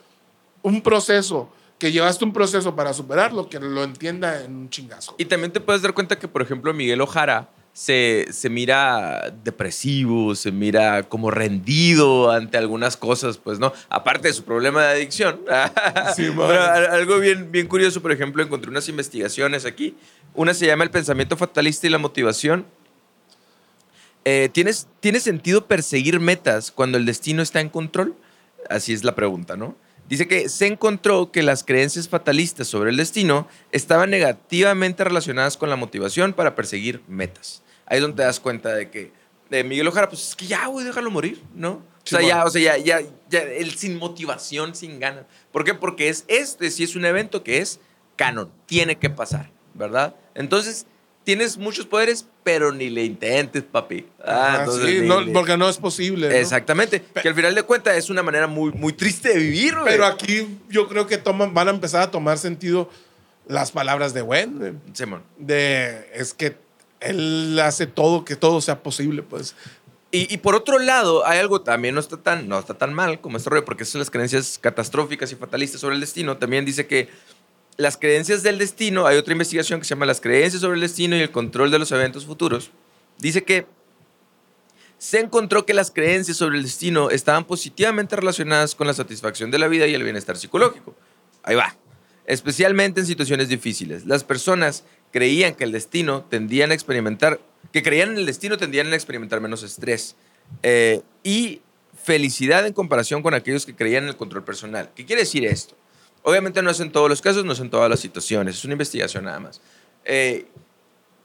[0.62, 1.52] un proceso,
[1.82, 5.16] que llevaste un proceso para superarlo, que lo entienda en un chingazo.
[5.18, 10.36] Y también te puedes dar cuenta que, por ejemplo, Miguel Ojara se, se mira depresivo,
[10.36, 13.74] se mira como rendido ante algunas cosas, pues, ¿no?
[13.90, 15.42] Aparte de su problema de adicción.
[16.16, 16.32] Sí.
[16.38, 16.62] Pero
[16.92, 19.98] algo bien, bien curioso, por ejemplo, encontré unas investigaciones aquí.
[20.36, 22.68] Una se llama El pensamiento fatalista y la motivación.
[24.24, 28.14] Eh, ¿tienes, ¿Tiene sentido perseguir metas cuando el destino está en control?
[28.70, 29.76] Así es la pregunta, ¿no?
[30.12, 35.70] Dice que se encontró que las creencias fatalistas sobre el destino estaban negativamente relacionadas con
[35.70, 37.64] la motivación para perseguir metas.
[37.86, 39.14] Ahí es donde te das cuenta de que
[39.50, 41.72] de Miguel Ojara, pues es que ya, güey, déjalo morir, ¿no?
[41.72, 45.24] O sea, ya, o sea, ya, ya, ya, él sin motivación, sin ganas.
[45.50, 45.76] ¿Por qué?
[45.76, 47.80] Porque es este, si es un evento que es
[48.18, 50.18] canon, tiene que pasar, ¿verdad?
[50.36, 50.88] Entonces,
[51.32, 54.06] tienes muchos poderes, pero ni le intentes, papi.
[54.20, 56.28] Ah, Ah, entonces sí, ni- no, ni- porque no es posible.
[56.28, 56.36] ¿no?
[56.36, 57.02] Exactamente.
[57.22, 59.86] Que al final de cuentas es una manera muy, muy triste de vivir, güey.
[59.86, 62.90] Pero aquí yo creo que toman, van a empezar a tomar sentido
[63.48, 64.58] las palabras de Gwen.
[64.60, 64.74] güey.
[64.94, 65.24] Simón.
[65.38, 66.58] De, es que
[67.00, 69.56] él hace todo que todo sea posible, pues.
[70.12, 73.22] Y, y por otro lado, hay algo también no está tan, no está tan mal
[73.22, 76.36] como este rollo, porque son las creencias catastróficas y fatalistas sobre el destino.
[76.38, 77.08] También dice que
[77.78, 81.16] las creencias del destino, hay otra investigación que se llama Las creencias sobre el destino
[81.16, 82.72] y el control de los eventos futuros.
[83.18, 83.66] Dice que
[84.98, 89.58] se encontró que las creencias sobre el destino estaban positivamente relacionadas con la satisfacción de
[89.58, 90.96] la vida y el bienestar psicológico.
[91.42, 91.76] Ahí va.
[92.28, 94.06] Especialmente en situaciones difíciles.
[94.06, 97.40] Las personas creían que el destino tendían a experimentar,
[97.74, 100.16] que creían en el destino tendían a experimentar menos estrés
[100.62, 101.62] eh, y
[102.04, 104.92] felicidad en comparación con aquellos que creían en el control personal.
[104.96, 105.76] ¿Qué quiere decir esto?
[106.24, 108.74] Obviamente no es en todos los casos, no es en todas las situaciones, es una
[108.74, 109.62] investigación nada más.
[110.06, 110.48] Eh,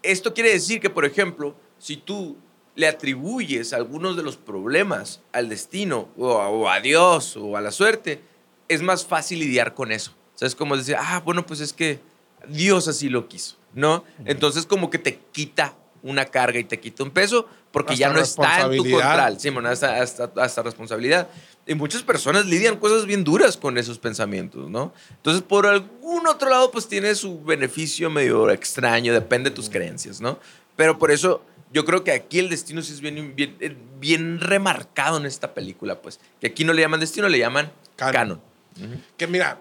[0.03, 2.36] esto quiere decir que, por ejemplo, si tú
[2.74, 7.61] le atribuyes algunos de los problemas al destino o a, o a Dios o a
[7.61, 8.20] la suerte,
[8.68, 10.12] es más fácil lidiar con eso.
[10.34, 12.01] O sea, es como decir, ah, bueno, pues es que
[12.49, 14.05] Dios así lo quiso, ¿no?
[14.24, 18.12] Entonces como que te quita una carga y te quita un peso porque Hasta ya
[18.12, 19.40] no está en tu control.
[19.40, 21.28] Sí, bueno, hasta, hasta, hasta responsabilidad.
[21.66, 24.92] Y muchas personas lidian cosas bien duras con esos pensamientos, ¿no?
[25.10, 30.20] Entonces, por algún otro lado, pues tiene su beneficio medio extraño, depende de tus creencias,
[30.20, 30.38] ¿no?
[30.76, 31.42] Pero por eso
[31.72, 35.54] yo creo que aquí el destino sí es bien, bien, eh, bien remarcado en esta
[35.54, 36.20] película, pues.
[36.40, 38.12] Que aquí no le llaman destino, le llaman Canon.
[38.12, 39.04] canon.
[39.16, 39.58] Que mira,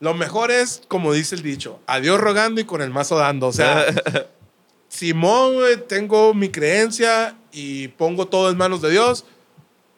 [0.00, 3.46] lo mejor es, como dice el dicho, a Dios rogando y con el mazo dando.
[3.46, 3.86] O sea,
[4.88, 5.54] Simón,
[5.88, 9.24] tengo mi creencia y pongo todo en manos de Dios,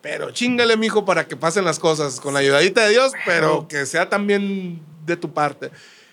[0.09, 3.84] pero chingale, mijo, para que pasen las cosas con la ayudadita de Dios, pero que
[3.86, 5.72] sea también de tu parte.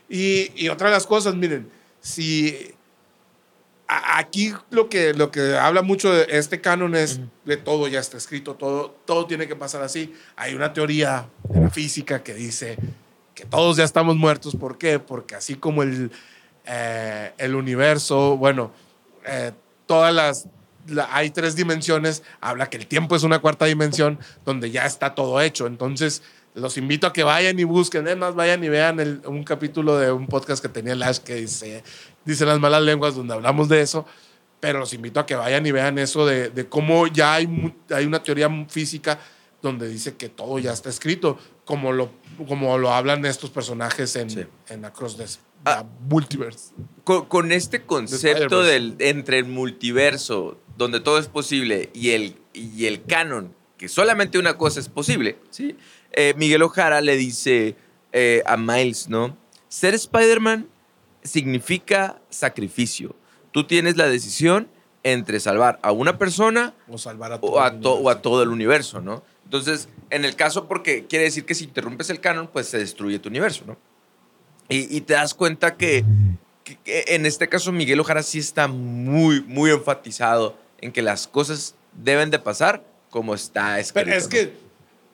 [0.10, 1.70] Y, y otra de las cosas, miren,
[2.02, 2.74] si
[3.88, 8.00] a- aquí lo que, lo que habla mucho de este canon es de todo ya
[8.00, 10.12] está escrito, todo, todo tiene que pasar así.
[10.38, 12.78] Hay una teoría de la física que dice
[13.36, 14.56] que todos ya estamos muertos.
[14.56, 14.98] ¿Por qué?
[14.98, 16.10] Porque así como el,
[16.66, 18.72] eh, el universo, bueno,
[19.28, 19.52] eh,
[19.86, 20.48] todas las,
[20.88, 25.16] la- hay tres dimensiones, habla que el tiempo es una cuarta dimensión donde ya está
[25.16, 25.68] todo hecho.
[25.68, 26.22] Entonces,
[26.56, 29.98] los invito a que vayan y busquen, es más, vayan y vean el- un capítulo
[29.98, 31.84] de un podcast que tenía Lash que dice,
[32.26, 34.06] dice las malas lenguas, donde hablamos de eso.
[34.60, 38.06] Pero los invito a que vayan y vean eso de, de cómo ya hay, hay
[38.06, 39.20] una teoría física
[39.62, 42.12] donde dice que todo ya está escrito, como lo,
[42.48, 44.46] como lo hablan estos personajes en, Sí.
[44.70, 45.26] en Across the
[45.66, 45.86] Ah.
[46.10, 46.74] Multiverse.
[47.06, 52.86] Con, con este concepto del, entre el multiverso, donde todo es posible, y el, y
[52.86, 55.76] el canon, que solamente una cosa es posible, ¿sí?
[56.14, 57.76] Eh, Miguel Ojara le dice
[58.12, 59.38] eh, a Miles, ¿no?
[59.68, 60.68] Ser Spider-Man
[61.24, 63.16] significa sacrificio.
[63.52, 64.68] Tú tienes la decisión
[65.04, 68.42] entre salvar a una persona O salvar a o a, el to- o a todo
[68.44, 69.24] el universo, ¿no?
[69.44, 73.20] Entonces, en el caso, porque quiere decir que si interrumpes el canon, pues se destruye
[73.20, 73.78] tu universo, ¿no?
[74.70, 76.06] Y, y te das cuenta que,
[76.64, 81.28] que- que en este caso Miguel Ojara sí está muy, muy enfatizado en que las
[81.28, 84.06] cosas deben de pasar como está escrito.
[84.06, 84.30] Pero es ¿no?
[84.30, 84.54] que,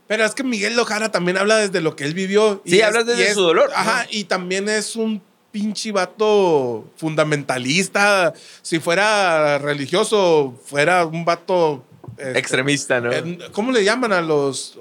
[0.07, 2.61] pero es que Miguel Lojara también habla desde lo que él vivió.
[2.65, 4.09] Sí, es- hablas desde y es- su dolor, Ajá, ¿no?
[4.11, 8.33] y también es un pinche vato fundamentalista.
[8.61, 11.83] Si fuera religioso, fuera un vato...
[12.17, 13.11] este, Extremista, ¿no?
[13.51, 14.79] ¿Cómo le llaman a los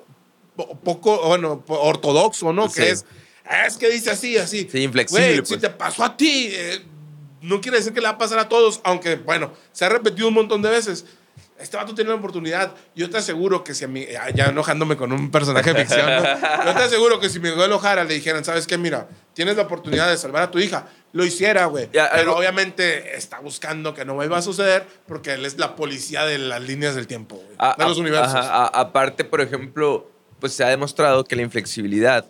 [0.57, 2.69] po- poco, bueno, ortodoxo, no?
[2.69, 2.83] Sí.
[2.83, 3.05] Que es,
[3.67, 4.69] es que dice así, así.
[4.71, 5.49] Sí, inflexible, Güey, pues.
[5.49, 6.81] Si te pasó a ti, eh,
[7.43, 10.29] no quiere decir que le va a pasar a todos, aunque, bueno, se ha repetido
[10.29, 11.05] un montón de veces.
[11.59, 12.73] Este vato tiene la oportunidad.
[12.95, 16.07] Yo te aseguro que si a mí, ya- ya enojándome con un personaje de ficción,
[16.07, 16.23] ¿no?
[16.67, 18.79] yo te aseguro que si Miguel Ojara le dijeran, ¿sabes qué?
[18.79, 21.89] Mira, tienes la oportunidad de salvar a tu hija, lo hiciera, güey.
[21.91, 26.25] Pero algo- obviamente está buscando que no vuelva a suceder porque él es la policía
[26.27, 28.35] de las líneas del tiempo, güey, A- de los a- universos.
[28.37, 30.09] ajá, a- aparte, por ejemplo,
[30.39, 32.25] pues se ha demostrado que la inflexibilidad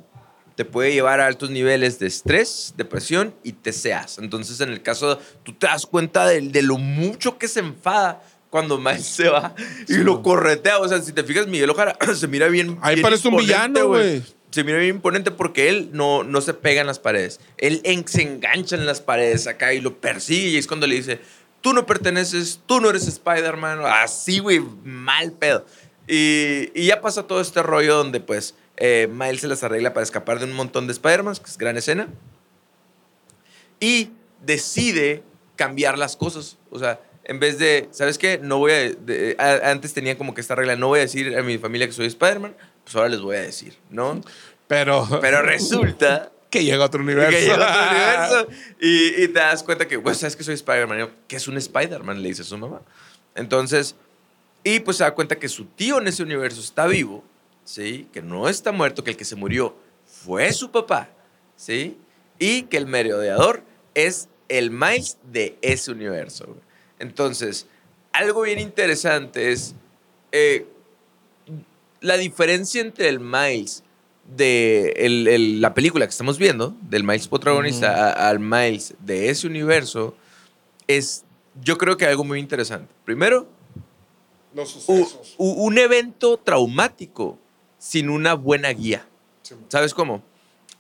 [0.59, 4.19] te puede llevar a altos niveles de estrés, depresión y TCAs.
[4.19, 8.21] Entonces, en el caso, tú te das cuenta de, de lo mucho que se enfada
[8.51, 9.55] cuando Miles se va
[9.87, 10.81] y lo corretea.
[10.81, 12.77] O sea, si te fijas, Miguel Ojara se mira bien.
[12.83, 14.21] Ahí bien parece un villano, güey.
[14.51, 17.39] Se mira bien imponente porque él no, no se pega en las paredes.
[17.57, 20.49] Él en- se engancha en las paredes acá y lo persigue.
[20.49, 21.21] Y es cuando le dice,
[21.61, 23.79] tú no perteneces, tú no eres Spider-Man.
[23.85, 25.65] Así, güey, mal pedo.
[26.09, 30.05] Y, y ya pasa todo este rollo donde, pues, eh, Miles se las arregla para
[30.05, 32.09] escapar de un montón de Spider-Man, que es gran escena.
[33.81, 34.11] Y
[34.45, 35.23] decide
[35.57, 36.59] cambiar las cosas.
[36.71, 38.39] O sea, en vez de, ¿sabes qué?
[38.43, 41.37] No voy a, de- a- antes tenía como que esta regla, no voy a decir
[41.37, 44.21] a mi familia que soy Spider-Man, pues ahora les voy a decir, ¿no?
[44.67, 47.31] Pero, Pero resulta que llega a otro universo.
[47.31, 48.49] que llega otro universo
[48.81, 51.11] y, y te das cuenta que, pues, ¿sabes que soy Spider-Man?
[51.27, 52.23] ¿Qué es un Spider-Man?
[52.23, 52.81] Le dice su mamá.
[53.35, 53.95] Entonces,
[54.65, 57.23] y pues se da cuenta que su tío en ese universo está vivo,
[57.69, 58.09] ¿sí?
[58.13, 61.11] Que no está muerto, que el que se murió fue su papá,
[61.57, 61.99] ¿sí?
[62.39, 63.63] Y que el merodeador
[63.95, 66.47] es el Miles de ese universo.
[66.47, 66.61] güey.
[66.99, 67.67] Entonces,
[68.13, 69.75] algo bien interesante es
[70.33, 70.67] eh,
[72.01, 73.83] la diferencia entre el Miles
[74.37, 79.29] de el- el- la película que estamos viendo, del Miles protagonista a- al Miles de
[79.31, 80.15] ese universo,
[80.87, 81.25] es
[81.63, 82.93] yo creo que algo muy interesante.
[83.05, 83.47] Primero,
[84.55, 85.35] Los u- sucesos.
[85.39, 87.39] u- un evento traumático
[87.79, 89.07] sin una buena guía.
[89.43, 89.55] Sí.
[89.69, 90.23] ¿Sabes cómo?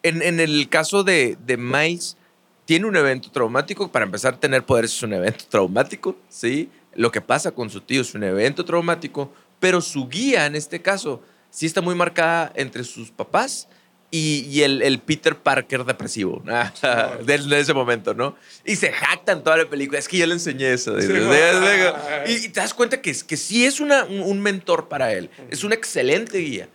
[0.02, 2.16] En, en el caso de, de Miles,
[2.64, 3.90] tiene un evento traumático.
[3.90, 6.68] Para empezar, tener poderes es un evento traumático, ¿sí?
[6.94, 10.82] Lo que pasa con su tío es un evento traumático, pero su guía, en este
[10.82, 13.68] caso, sí está muy marcada entre sus papás
[14.10, 16.42] y, y el, el Peter Parker depresivo
[17.24, 18.36] de, de ese momento, ¿no?
[18.64, 19.98] Y se jactan toda la película.
[19.98, 21.00] Es que yo le enseñé eso.
[21.00, 21.08] Sí,
[22.26, 25.30] y, y te das cuenta que, que sí es una, un, un mentor para él.
[25.50, 26.68] Es una excelente guía.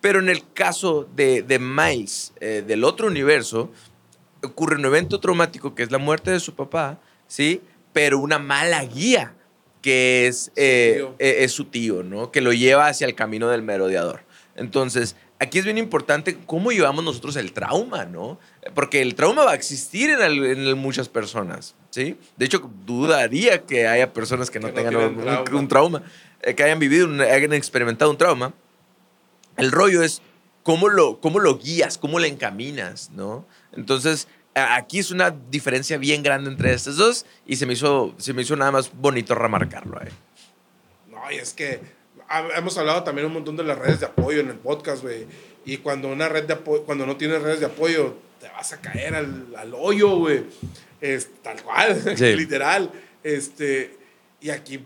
[0.00, 3.70] Pero en el caso de, de Miles, eh, del otro universo,
[4.42, 7.60] ocurre un evento traumático que es la muerte de su papá, ¿sí?
[7.92, 9.34] Pero una mala guía,
[9.82, 11.14] que es, eh, tío.
[11.18, 12.30] eh, es su tío, ¿no?
[12.30, 14.20] Que lo lleva hacia el camino del merodeador.
[14.54, 18.38] Entonces, aquí es bien importante cómo llevamos nosotros el trauma, ¿no?
[18.74, 22.16] Porque el trauma va a existir en, el- en muchas personas, ¿sí?
[22.36, 25.58] De hecho, dudaría que haya personas que no Que no tengan un, trauma.
[25.60, 26.02] un trauma,
[26.42, 28.52] eh, que hayan vivido, un- hayan experimentado un trauma.
[29.56, 30.22] El rollo es
[30.62, 33.46] cómo lo, cómo lo guías, cómo le encaminas, ¿no?
[33.72, 38.32] Entonces, aquí es una diferencia bien grande entre estas dos y se me hizo, se
[38.32, 40.00] me hizo nada más bonito remarcarlo.
[40.02, 40.08] eh.
[41.10, 41.80] No, y es que
[42.56, 45.26] hemos hablado también un montón de las redes de apoyo en el podcast, güey.
[45.64, 48.80] Y cuando una red de apoyo, cuando no tienes redes de apoyo, te vas a
[48.80, 50.44] caer al, al hoyo, güey.
[51.00, 52.34] Es tal cual, Sí.
[52.36, 52.90] literal.
[53.22, 53.96] Este,
[54.40, 54.84] y aquí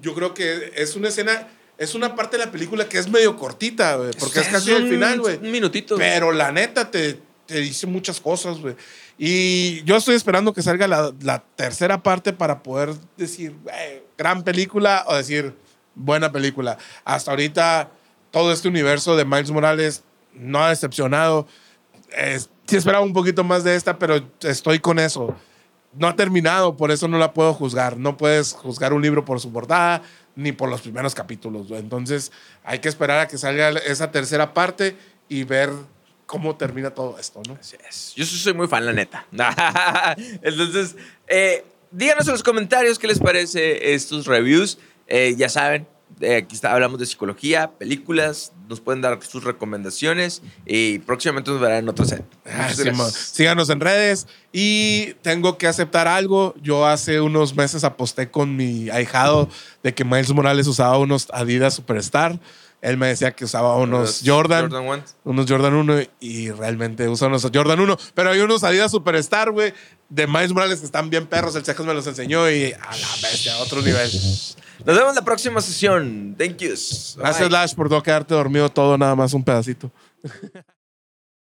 [0.00, 1.48] yo creo que es una escena,
[1.78, 4.10] es una parte de la película que es medio cortita, güey.
[4.18, 5.36] Porque es, casi el final, güey.
[5.38, 5.96] Un minutito.
[5.96, 8.76] Pero la neta te, te dice muchas cosas, güey.
[9.18, 14.42] Y yo estoy esperando que salga la, la tercera parte para poder decir, güey, gran
[14.42, 15.54] película o decir,
[15.94, 16.78] buena película.
[17.04, 17.90] Hasta ahorita,
[18.30, 20.02] todo este universo de Miles Morales
[20.32, 21.46] no ha decepcionado.
[22.16, 25.34] Es- sí esperaba un poquito más de esta, pero estoy con eso.
[25.96, 27.96] No ha terminado, por eso no la puedo juzgar.
[27.96, 30.02] No puedes juzgar un libro por su portada
[30.36, 31.70] ni por los primeros capítulos.
[31.70, 32.32] Entonces
[32.62, 34.96] hay que esperar a que salga esa tercera parte
[35.28, 35.70] y ver
[36.26, 37.56] cómo termina todo esto, ¿no?
[37.60, 38.14] Así es.
[38.16, 39.26] Yo soy muy fan, la neta.
[40.42, 40.96] Entonces,
[41.28, 44.78] eh, díganos en los comentarios qué les parece estos reviews.
[45.06, 45.86] Eh, ya saben,
[46.20, 51.60] eh, aquí está, hablamos de psicología, películas, nos pueden dar sus recomendaciones y próximamente nos
[51.60, 52.24] verán en otro set.
[52.46, 56.54] Ah, Síganos en redes y tengo que aceptar algo.
[56.62, 59.48] Yo hace unos meses aposté con mi ahijado
[59.82, 62.38] de que Miles Morales usaba unos Adidas Superstar.
[62.80, 67.48] Él me decía que usaba unos Jordan, Jordan unos Jordan 1 y realmente usa unos
[67.52, 67.96] Jordan 1.
[68.12, 69.72] Pero hay unos Adidas Superstar, güey,
[70.10, 71.56] de Miles Morales que están bien perros.
[71.56, 74.10] El Checos me los enseñó y a la bestia, a otro nivel.
[74.84, 76.34] Nos vemos la próxima sesión.
[76.38, 76.74] Thank you.
[77.16, 79.90] Gracias, Lash, por no quedarte dormido todo, nada más un pedacito.